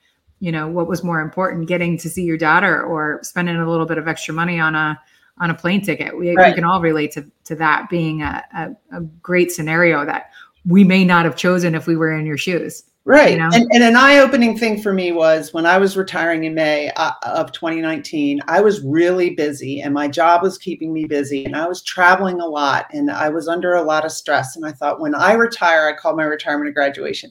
you 0.40 0.52
know 0.52 0.68
what 0.68 0.86
was 0.86 1.02
more 1.02 1.20
important 1.20 1.66
getting 1.66 1.96
to 1.98 2.10
see 2.10 2.24
your 2.24 2.38
daughter 2.38 2.82
or 2.82 3.20
spending 3.22 3.56
a 3.56 3.68
little 3.68 3.86
bit 3.86 3.98
of 3.98 4.06
extra 4.06 4.34
money 4.34 4.60
on 4.60 4.74
a 4.74 5.00
on 5.38 5.50
a 5.50 5.54
plane 5.54 5.82
ticket. 5.82 6.16
We, 6.16 6.36
right. 6.36 6.50
we 6.50 6.54
can 6.54 6.64
all 6.64 6.82
relate 6.82 7.12
to 7.12 7.24
to 7.44 7.56
that 7.56 7.88
being 7.88 8.20
a, 8.20 8.44
a, 8.54 8.98
a 8.98 9.00
great 9.00 9.50
scenario 9.50 10.04
that 10.04 10.30
we 10.66 10.84
may 10.84 11.04
not 11.06 11.24
have 11.24 11.36
chosen 11.36 11.74
if 11.74 11.86
we 11.86 11.96
were 11.96 12.12
in 12.12 12.26
your 12.26 12.38
shoes 12.38 12.84
Right. 13.06 13.32
You 13.32 13.38
know? 13.38 13.50
and, 13.52 13.70
and, 13.70 13.84
an 13.84 13.96
eye 13.96 14.18
opening 14.18 14.56
thing 14.56 14.80
for 14.80 14.90
me 14.90 15.12
was 15.12 15.52
when 15.52 15.66
I 15.66 15.76
was 15.76 15.94
retiring 15.94 16.44
in 16.44 16.54
May 16.54 16.90
uh, 16.96 17.12
of 17.22 17.52
2019, 17.52 18.40
I 18.48 18.62
was 18.62 18.80
really 18.80 19.30
busy 19.30 19.82
and 19.82 19.92
my 19.92 20.08
job 20.08 20.42
was 20.42 20.56
keeping 20.56 20.90
me 20.90 21.04
busy 21.04 21.44
and 21.44 21.54
I 21.54 21.68
was 21.68 21.82
traveling 21.82 22.40
a 22.40 22.46
lot 22.46 22.86
and 22.92 23.10
I 23.10 23.28
was 23.28 23.46
under 23.46 23.74
a 23.74 23.82
lot 23.82 24.06
of 24.06 24.12
stress. 24.12 24.56
And 24.56 24.64
I 24.64 24.72
thought, 24.72 25.00
when 25.00 25.14
I 25.14 25.34
retire, 25.34 25.86
I 25.86 25.92
call 25.92 26.16
my 26.16 26.24
retirement 26.24 26.70
a 26.70 26.72
graduation. 26.72 27.30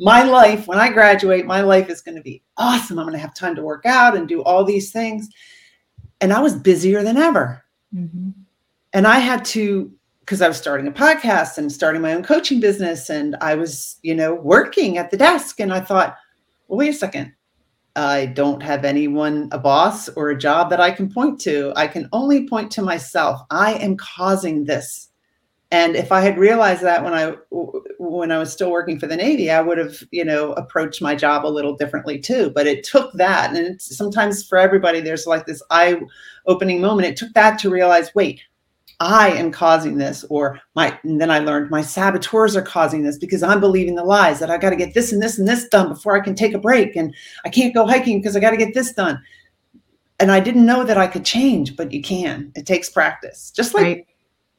My 0.00 0.24
life, 0.24 0.66
when 0.66 0.78
I 0.78 0.88
graduate, 0.88 1.46
my 1.46 1.60
life 1.60 1.88
is 1.88 2.00
going 2.00 2.16
to 2.16 2.22
be 2.22 2.42
awesome. 2.56 2.98
I'm 2.98 3.04
going 3.04 3.14
to 3.14 3.20
have 3.20 3.34
time 3.34 3.54
to 3.54 3.62
work 3.62 3.86
out 3.86 4.16
and 4.16 4.26
do 4.26 4.42
all 4.42 4.64
these 4.64 4.90
things. 4.90 5.28
And 6.20 6.32
I 6.32 6.40
was 6.40 6.56
busier 6.56 7.04
than 7.04 7.16
ever. 7.16 7.64
Mm-hmm. 7.94 8.30
And 8.92 9.06
I 9.06 9.20
had 9.20 9.44
to 9.46 9.92
because 10.24 10.40
I 10.40 10.48
was 10.48 10.56
starting 10.56 10.86
a 10.86 10.92
podcast 10.92 11.58
and 11.58 11.70
starting 11.70 12.00
my 12.00 12.14
own 12.14 12.22
coaching 12.22 12.60
business 12.60 13.10
and 13.10 13.36
I 13.40 13.54
was, 13.54 13.98
you 14.02 14.14
know, 14.14 14.34
working 14.34 14.96
at 14.96 15.10
the 15.10 15.16
desk 15.16 15.60
and 15.60 15.72
I 15.72 15.80
thought, 15.80 16.16
well, 16.68 16.78
wait 16.78 16.90
a 16.90 16.92
second. 16.94 17.32
I 17.94 18.26
don't 18.26 18.62
have 18.62 18.86
anyone, 18.86 19.50
a 19.52 19.58
boss 19.58 20.08
or 20.10 20.30
a 20.30 20.38
job 20.38 20.70
that 20.70 20.80
I 20.80 20.92
can 20.92 21.12
point 21.12 21.40
to. 21.42 21.72
I 21.76 21.86
can 21.86 22.08
only 22.12 22.48
point 22.48 22.70
to 22.72 22.82
myself. 22.82 23.42
I 23.50 23.74
am 23.74 23.96
causing 23.98 24.64
this. 24.64 25.08
And 25.70 25.96
if 25.96 26.12
I 26.12 26.20
had 26.20 26.38
realized 26.38 26.82
that 26.82 27.02
when 27.02 27.14
I 27.14 27.34
when 27.98 28.30
I 28.30 28.38
was 28.38 28.52
still 28.52 28.70
working 28.70 28.98
for 28.98 29.06
the 29.06 29.16
Navy, 29.16 29.50
I 29.50 29.62
would 29.62 29.78
have, 29.78 30.02
you 30.10 30.24
know, 30.24 30.52
approached 30.52 31.00
my 31.00 31.14
job 31.14 31.46
a 31.46 31.48
little 31.48 31.74
differently 31.74 32.18
too. 32.18 32.50
But 32.54 32.66
it 32.66 32.84
took 32.84 33.12
that, 33.14 33.54
and 33.54 33.80
sometimes 33.80 34.46
for 34.46 34.58
everybody, 34.58 35.00
there's 35.00 35.26
like 35.26 35.46
this 35.46 35.62
eye-opening 35.70 36.80
moment. 36.82 37.08
It 37.08 37.16
took 37.16 37.32
that 37.32 37.58
to 37.60 37.70
realize, 37.70 38.14
wait, 38.14 38.42
I 39.02 39.30
am 39.30 39.50
causing 39.50 39.98
this, 39.98 40.24
or 40.30 40.60
my, 40.76 40.96
and 41.02 41.20
then 41.20 41.28
I 41.28 41.40
learned 41.40 41.70
my 41.70 41.82
saboteurs 41.82 42.54
are 42.54 42.62
causing 42.62 43.02
this 43.02 43.18
because 43.18 43.42
I'm 43.42 43.58
believing 43.58 43.96
the 43.96 44.04
lies 44.04 44.38
that 44.38 44.50
I 44.50 44.58
got 44.58 44.70
to 44.70 44.76
get 44.76 44.94
this 44.94 45.12
and 45.12 45.20
this 45.20 45.40
and 45.40 45.48
this 45.48 45.68
done 45.68 45.88
before 45.88 46.16
I 46.16 46.20
can 46.20 46.36
take 46.36 46.54
a 46.54 46.58
break. 46.58 46.94
And 46.94 47.12
I 47.44 47.48
can't 47.48 47.74
go 47.74 47.84
hiking 47.84 48.20
because 48.20 48.36
I 48.36 48.40
got 48.40 48.52
to 48.52 48.56
get 48.56 48.74
this 48.74 48.92
done. 48.92 49.20
And 50.20 50.30
I 50.30 50.38
didn't 50.38 50.64
know 50.64 50.84
that 50.84 50.98
I 50.98 51.08
could 51.08 51.24
change, 51.24 51.74
but 51.74 51.92
you 51.92 52.00
can. 52.00 52.52
It 52.54 52.64
takes 52.64 52.88
practice. 52.88 53.50
Just 53.50 53.74
like, 53.74 53.82
right. 53.82 54.06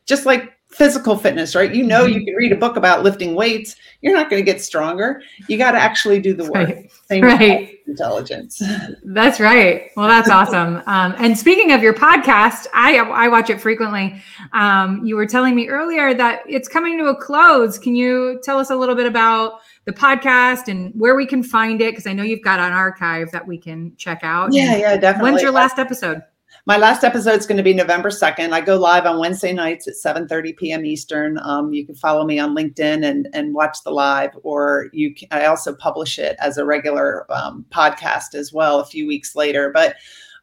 just 0.05 0.25
like 0.25 0.51
physical 0.67 1.15
fitness, 1.15 1.55
right? 1.55 1.73
You 1.73 1.83
know, 1.83 2.03
mm-hmm. 2.03 2.19
you 2.19 2.25
can 2.25 2.35
read 2.35 2.51
a 2.51 2.57
book 2.57 2.75
about 2.75 3.01
lifting 3.01 3.35
weights. 3.35 3.77
You're 4.01 4.13
not 4.13 4.29
going 4.29 4.43
to 4.43 4.51
get 4.51 4.61
stronger. 4.61 5.21
You 5.47 5.57
got 5.57 5.71
to 5.71 5.79
actually 5.79 6.19
do 6.19 6.33
the 6.33 6.51
work. 6.51 6.67
Right. 6.67 6.91
Same 7.07 7.23
right. 7.23 7.72
Intelligence. 7.87 8.61
That's 9.03 9.39
right. 9.39 9.91
Well, 9.95 10.07
that's 10.07 10.29
awesome. 10.29 10.81
Um, 10.85 11.15
and 11.17 11.37
speaking 11.37 11.71
of 11.71 11.81
your 11.83 11.93
podcast, 11.93 12.67
I 12.73 12.97
I 12.97 13.27
watch 13.27 13.49
it 13.49 13.59
frequently. 13.59 14.21
Um, 14.53 15.05
you 15.05 15.15
were 15.15 15.25
telling 15.25 15.55
me 15.55 15.67
earlier 15.67 16.13
that 16.13 16.41
it's 16.47 16.67
coming 16.67 16.97
to 16.97 17.05
a 17.05 17.15
close. 17.15 17.77
Can 17.77 17.95
you 17.95 18.39
tell 18.43 18.59
us 18.59 18.69
a 18.69 18.75
little 18.75 18.95
bit 18.95 19.05
about 19.05 19.61
the 19.85 19.93
podcast 19.93 20.67
and 20.67 20.93
where 20.95 21.15
we 21.15 21.25
can 21.25 21.43
find 21.43 21.81
it? 21.81 21.91
Because 21.91 22.07
I 22.07 22.13
know 22.13 22.23
you've 22.23 22.43
got 22.43 22.59
an 22.59 22.71
archive 22.71 23.31
that 23.31 23.45
we 23.45 23.57
can 23.57 23.93
check 23.97 24.21
out. 24.23 24.53
Yeah, 24.53 24.75
yeah, 24.77 24.97
definitely. 24.97 25.31
When's 25.31 25.41
your 25.41 25.51
last 25.51 25.79
episode? 25.79 26.21
My 26.65 26.77
last 26.77 27.03
episode 27.03 27.37
is 27.37 27.45
going 27.45 27.57
to 27.57 27.63
be 27.63 27.73
November 27.73 28.09
2nd. 28.09 28.53
I 28.53 28.61
go 28.61 28.77
live 28.77 29.05
on 29.05 29.19
Wednesday 29.19 29.51
nights 29.51 29.87
at 29.87 29.95
7:30 29.95 30.55
p.m. 30.55 30.85
Eastern. 30.85 31.37
Um, 31.43 31.73
you 31.73 31.85
can 31.85 31.95
follow 31.95 32.23
me 32.23 32.39
on 32.39 32.55
LinkedIn 32.55 33.05
and 33.05 33.27
and 33.33 33.53
watch 33.53 33.77
the 33.83 33.91
live, 33.91 34.31
or 34.43 34.87
you. 34.93 35.13
Can, 35.13 35.27
I 35.31 35.45
also 35.45 35.75
publish 35.75 36.17
it 36.17 36.37
as 36.39 36.57
a 36.57 36.65
regular 36.65 37.29
um, 37.31 37.65
podcast 37.69 38.33
as 38.33 38.53
well 38.53 38.79
a 38.79 38.85
few 38.85 39.05
weeks 39.05 39.35
later. 39.35 39.71
But 39.73 39.95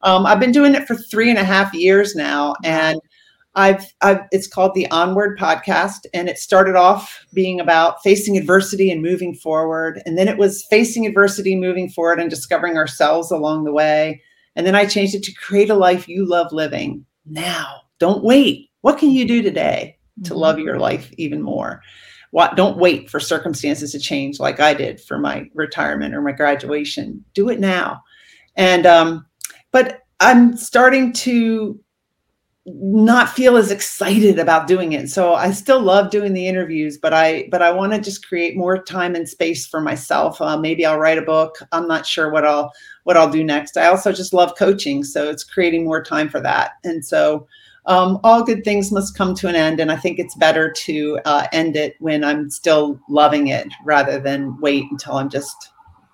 um, 0.03 0.27
I've 0.27 0.41
been 0.41 0.53
doing 0.53 0.75
it 0.75 0.87
for 0.87 0.95
three 0.95 1.31
and 1.31 1.39
a 1.39 1.45
half 1.45 1.73
years 1.73 2.15
now, 2.15 2.55
and 2.65 3.01
I've, 3.55 3.93
I've 4.03 4.21
it's 4.31 4.47
called 4.47 4.75
the 4.75 4.91
Onward 4.91 5.39
Podcast, 5.39 6.05
and 6.13 6.29
it 6.29 6.37
started 6.37 6.77
off 6.77 7.25
being 7.33 7.61
about 7.61 8.03
facing 8.03 8.37
adversity 8.37 8.91
and 8.91 9.01
moving 9.01 9.35
forward, 9.35 10.03
and 10.05 10.19
then 10.19 10.29
it 10.29 10.37
was 10.37 10.67
facing 10.69 11.07
adversity, 11.07 11.57
moving 11.57 11.89
forward, 11.89 12.21
and 12.21 12.29
discovering 12.29 12.77
ourselves 12.77 13.31
along 13.31 13.65
the 13.65 13.73
way 13.73 14.21
and 14.57 14.67
then 14.67 14.75
I 14.75 14.87
changed 14.87 15.15
it 15.15 15.23
to 15.25 15.35
create 15.35 15.71
a 15.71 15.75
life 15.75 16.09
you 16.09 16.27
love 16.27 16.53
living 16.53 17.05
now. 17.27 17.83
Don't 17.99 18.25
wait. 18.25 18.71
What 18.81 18.99
can 18.99 19.11
you 19.11 19.27
do 19.27 19.43
today 19.43 19.99
to 20.25 20.35
love 20.35 20.59
your 20.59 20.75
mm-hmm. 20.75 20.83
life 20.83 21.13
even 21.17 21.43
more? 21.43 21.83
What, 22.31 22.57
don't 22.57 22.79
wait 22.79 23.11
for 23.11 23.19
circumstances 23.19 23.93
to 23.93 23.99
change 23.99 24.39
like 24.39 24.61
I 24.61 24.75
did 24.75 25.01
for 25.01 25.19
my 25.19 25.49
retirement 25.55 26.15
or 26.15 26.23
my 26.23 26.33
graduation. 26.33 27.25
Do 27.35 27.49
it 27.49 27.59
now. 27.59 28.03
And, 28.57 28.87
um, 28.87 29.27
but 29.73 30.03
I'm 30.21 30.57
starting 30.57 31.13
to 31.15 31.81
not 32.75 33.31
feel 33.31 33.57
as 33.57 33.71
excited 33.71 34.39
about 34.39 34.67
doing 34.67 34.93
it. 34.93 35.09
So 35.11 35.35
I 35.35 35.51
still 35.51 35.81
love 35.81 36.11
doing 36.11 36.33
the 36.33 36.47
interviews, 36.47 36.99
but 36.99 37.13
I 37.13 37.49
but 37.51 37.63
I 37.63 37.71
want 37.71 37.93
to 37.93 38.01
just 38.01 38.27
create 38.27 38.57
more 38.57 38.83
time 38.83 39.15
and 39.15 39.29
space 39.29 39.67
for 39.67 39.81
myself. 39.81 40.41
Uh, 40.41 40.57
maybe 40.57 40.85
I'll 40.87 40.99
write 40.99 41.19
a 41.19 41.23
book. 41.23 41.57
I'm 41.73 41.89
not 41.89 42.07
sure 42.07 42.31
what 42.31 42.45
I'll 42.45 42.73
what 43.05 43.17
I'll 43.17 43.31
do 43.31 43.45
next. 43.45 43.77
I 43.77 43.87
also 43.87 44.13
just 44.13 44.33
love 44.33 44.55
coaching, 44.59 45.05
so 45.05 45.29
it's 45.29 45.45
creating 45.45 45.85
more 45.85 46.03
time 46.03 46.29
for 46.29 46.41
that. 46.41 46.73
And 46.85 47.05
so 47.05 47.47
um, 47.87 48.21
all 48.23 48.45
good 48.45 48.63
things 48.63 48.93
must 48.93 49.17
come 49.17 49.35
to 49.37 49.49
an 49.49 49.57
end, 49.57 49.81
and 49.81 49.91
I 49.91 49.97
think 49.97 50.19
it's 50.19 50.35
better 50.37 50.71
to 50.71 51.19
uh, 51.25 51.47
end 51.53 51.77
it 51.77 51.97
when 51.99 52.23
I'm 52.23 52.51
still 52.51 53.01
loving 53.09 53.49
it 53.49 53.69
rather 53.85 54.21
than 54.21 54.59
wait 54.61 54.85
until 54.91 55.15
I'm 55.15 55.31
just 55.31 55.71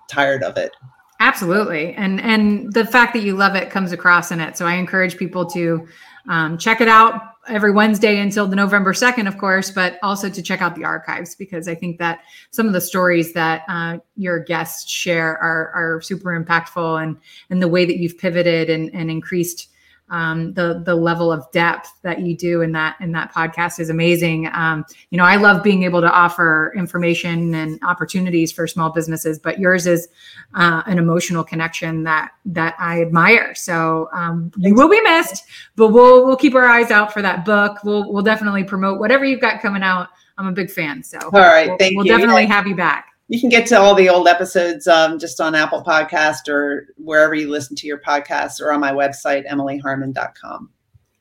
tired 0.09 0.43
of 0.43 0.57
it. 0.57 0.71
Absolutely, 1.19 1.93
and 1.95 2.21
and 2.21 2.71
the 2.73 2.85
fact 2.85 3.13
that 3.13 3.23
you 3.23 3.35
love 3.35 3.55
it 3.55 3.69
comes 3.69 3.91
across 3.91 4.31
in 4.31 4.39
it. 4.39 4.55
So 4.55 4.65
I 4.65 4.75
encourage 4.75 5.17
people 5.17 5.45
to 5.47 5.87
um, 6.27 6.57
check 6.57 6.81
it 6.81 6.87
out. 6.87 7.33
every 7.47 7.71
Wednesday 7.71 8.19
until 8.19 8.45
the 8.45 8.57
November 8.57 8.91
2nd, 8.91 9.25
of 9.25 9.37
course, 9.37 9.71
but 9.71 9.97
also 10.03 10.29
to 10.29 10.41
check 10.41 10.61
out 10.61 10.75
the 10.75 10.83
archives 10.83 11.33
because 11.33 11.69
I 11.69 11.75
think 11.75 11.97
that 11.99 12.19
some 12.51 12.67
of 12.67 12.73
the 12.73 12.81
stories 12.81 13.31
that 13.33 13.63
uh, 13.69 13.99
your 14.17 14.39
guests 14.39 14.91
share 14.91 15.37
are, 15.37 15.71
are 15.73 16.01
super 16.01 16.37
impactful 16.37 17.01
and, 17.01 17.17
and 17.49 17.61
the 17.61 17.69
way 17.69 17.85
that 17.85 17.99
you've 17.99 18.17
pivoted 18.17 18.69
and, 18.69 18.93
and 18.93 19.09
increased 19.09 19.69
um, 20.09 20.53
the 20.53 20.81
the 20.85 20.95
level 20.95 21.31
of 21.31 21.49
depth 21.51 21.91
that 22.01 22.21
you 22.21 22.35
do 22.35 22.61
in 22.61 22.71
that 22.71 22.95
in 23.01 23.11
that 23.11 23.33
podcast 23.33 23.79
is 23.79 23.89
amazing. 23.89 24.49
Um, 24.53 24.85
you 25.09 25.17
know, 25.17 25.25
I 25.25 25.35
love 25.35 25.63
being 25.63 25.83
able 25.83 26.01
to 26.01 26.11
offer 26.11 26.73
information 26.75 27.53
and 27.53 27.79
opportunities 27.83 28.51
for 28.51 28.67
small 28.67 28.89
businesses, 28.89 29.37
but 29.37 29.59
yours 29.59 29.85
is 29.85 30.07
uh, 30.55 30.81
an 30.85 30.97
emotional 30.97 31.43
connection 31.43 32.03
that 32.03 32.31
that 32.45 32.75
I 32.79 33.01
admire. 33.01 33.53
So 33.55 34.09
um, 34.13 34.51
you 34.57 34.73
will 34.73 34.89
be 34.89 35.01
missed, 35.01 35.45
but 35.75 35.89
we'll 35.89 36.25
we'll 36.25 36.37
keep 36.37 36.55
our 36.55 36.65
eyes 36.65 36.91
out 36.91 37.11
for 37.11 37.21
that 37.21 37.43
book. 37.43 37.83
We'll 37.83 38.11
we'll 38.11 38.23
definitely 38.23 38.63
promote 38.63 38.99
whatever 38.99 39.25
you've 39.25 39.41
got 39.41 39.61
coming 39.61 39.83
out. 39.83 40.09
I'm 40.37 40.47
a 40.47 40.51
big 40.51 40.71
fan. 40.71 41.03
So 41.03 41.17
all 41.19 41.31
right, 41.31 41.67
we'll, 41.67 41.77
thank 41.77 41.97
we'll 41.97 42.05
you. 42.05 42.13
We'll 42.13 42.19
definitely 42.19 42.45
have 42.45 42.67
you 42.67 42.75
back 42.75 43.16
you 43.27 43.39
can 43.39 43.49
get 43.49 43.67
to 43.67 43.79
all 43.79 43.93
the 43.93 44.09
old 44.09 44.27
episodes 44.27 44.87
um, 44.87 45.19
just 45.19 45.41
on 45.41 45.53
Apple 45.53 45.83
Podcast 45.83 46.47
or 46.47 46.87
wherever 46.97 47.35
you 47.35 47.49
listen 47.49 47.75
to 47.75 47.87
your 47.87 47.99
podcasts 47.99 48.61
or 48.61 48.71
on 48.71 48.79
my 48.79 48.91
website, 48.91 49.47
emilyharman.com. 49.47 50.69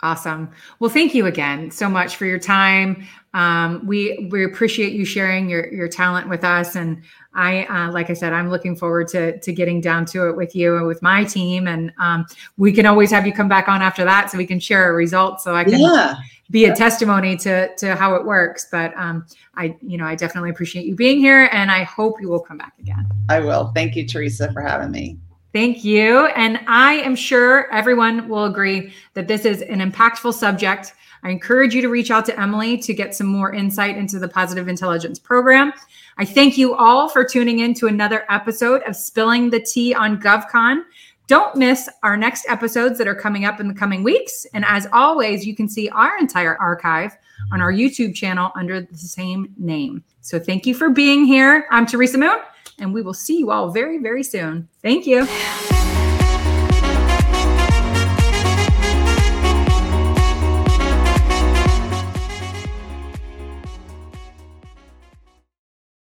Awesome. 0.03 0.51
Well, 0.79 0.91
thank 0.91 1.15
you 1.15 1.27
again 1.27 1.71
so 1.71 1.89
much 1.89 2.17
for 2.17 2.27
your 2.27 2.39
time. 2.39 3.07
Um, 3.33 3.85
we 3.87 4.29
we 4.31 4.45
appreciate 4.45 4.93
you 4.93 5.07
sharing 5.07 5.49
your 5.49 5.73
your 5.73 5.89
talent 5.89 6.29
with 6.29 6.45
us, 6.45 6.77
and 6.77 7.03
I, 7.35 7.65
uh, 7.65 7.91
like 7.93 8.11
I 8.11 8.13
said, 8.13 8.35
I'm 8.35 8.51
looking 8.51 8.77
forward 8.77 9.09
to 9.09 9.41
to 9.41 9.53
getting 9.55 9.81
down 9.81 10.05
to 10.07 10.29
it 10.29 10.37
with 10.37 10.55
you 10.55 10.77
and 10.77 10.87
with 10.87 11.01
my 11.01 11.25
team, 11.25 11.67
and 11.67 11.93
um, 11.99 12.27
we 12.59 12.73
can 12.73 12.85
always 12.85 13.11
have 13.11 13.27
you 13.27 13.33
come 13.33 13.49
back 13.49 13.69
on 13.69 13.81
after 13.81 14.05
that 14.05 14.31
so 14.31 14.37
we 14.37 14.47
can 14.47 14.61
share 14.61 14.85
our 14.85 14.95
results. 14.95 15.43
So 15.43 15.57
I 15.57 15.65
can 15.65 15.81
yeah 15.81 16.17
be 16.51 16.67
a 16.67 16.75
testimony 16.75 17.37
to 17.37 17.75
to 17.77 17.95
how 17.95 18.15
it 18.15 18.25
works. 18.25 18.67
But 18.71 18.97
um, 18.97 19.27
I, 19.55 19.77
you 19.83 19.99
know, 19.99 20.05
I 20.05 20.15
definitely 20.15 20.51
appreciate 20.51 20.87
you 20.87 20.95
being 20.95 21.19
here, 21.19 21.49
and 21.53 21.71
I 21.71 21.83
hope 21.83 22.21
you 22.21 22.29
will 22.29 22.41
come 22.41 22.59
back 22.59 22.75
again. 22.79 23.07
I 23.29 23.41
will. 23.41 23.73
Thank 23.75 23.97
you, 23.97 24.07
Teresa, 24.07 24.53
for 24.53 24.61
having 24.61 24.91
me. 24.91 25.19
Thank 25.53 25.85
you, 25.85 26.27
and 26.29 26.61
I 26.67 26.95
am 26.95 27.17
sure 27.17 27.73
everyone 27.73 28.29
will 28.29 28.45
agree 28.45 28.93
that 29.15 29.27
this 29.27 29.45
is 29.45 29.63
an 29.63 29.81
impactful 29.81 30.35
subject. 30.35 30.93
I 31.23 31.31
encourage 31.31 31.75
you 31.75 31.81
to 31.81 31.89
reach 31.89 32.11
out 32.11 32.27
to 32.27 32.39
Emily 32.39 32.77
to 32.79 32.93
get 32.93 33.15
some 33.15 33.27
more 33.27 33.53
insight 33.53 33.97
into 33.97 34.19
the 34.19 34.29
Positive 34.29 34.69
Intelligence 34.69 35.19
Program. 35.19 35.73
I 36.19 36.25
thank 36.25 36.57
you 36.57 36.75
all 36.75 37.09
for 37.09 37.25
tuning 37.25 37.61
in 37.61 37.75
to 37.75 37.87
another 37.89 38.25
episode 38.29 38.83
of 38.83 38.97
Spilling 38.97 39.51
the 39.51 39.61
Tea 39.61 39.95
on 39.95 40.21
GovCon. 40.21 40.83
Don't 41.27 41.57
miss 41.57 41.89
our 42.05 42.17
next 42.17 42.47
episodes 42.49 42.99
that 42.99 43.09
are 43.09 43.15
coming 43.15 43.45
up 43.45 43.59
in 43.59 43.67
the 43.67 43.75
coming 43.75 44.05
weeks. 44.05 44.47
And 44.55 44.65
as 44.65 44.87
always, 44.93 45.45
you 45.45 45.57
can 45.57 45.69
see 45.69 45.89
our 45.89 46.17
entire 46.19 46.57
archive 46.59 47.17
on 47.53 47.61
our 47.61 47.73
YouTube 47.73 48.15
channel 48.15 48.53
under 48.55 48.81
the 48.81 48.97
same 48.97 49.53
name. 49.57 50.05
So 50.21 50.39
thank 50.39 50.67
you 50.67 50.75
for 50.75 50.91
being 50.91 51.25
here. 51.25 51.67
I'm 51.71 51.85
Teresa 51.85 52.19
Moon, 52.19 52.39
and 52.79 52.95
we 52.95 53.03
will 53.03 53.15
see 53.15 53.39
you 53.39 53.51
all 53.51 53.71
very, 53.71 53.99
very 53.99 54.23
soon. 54.23 54.69
Thank 54.83 55.07
you. 55.07 55.27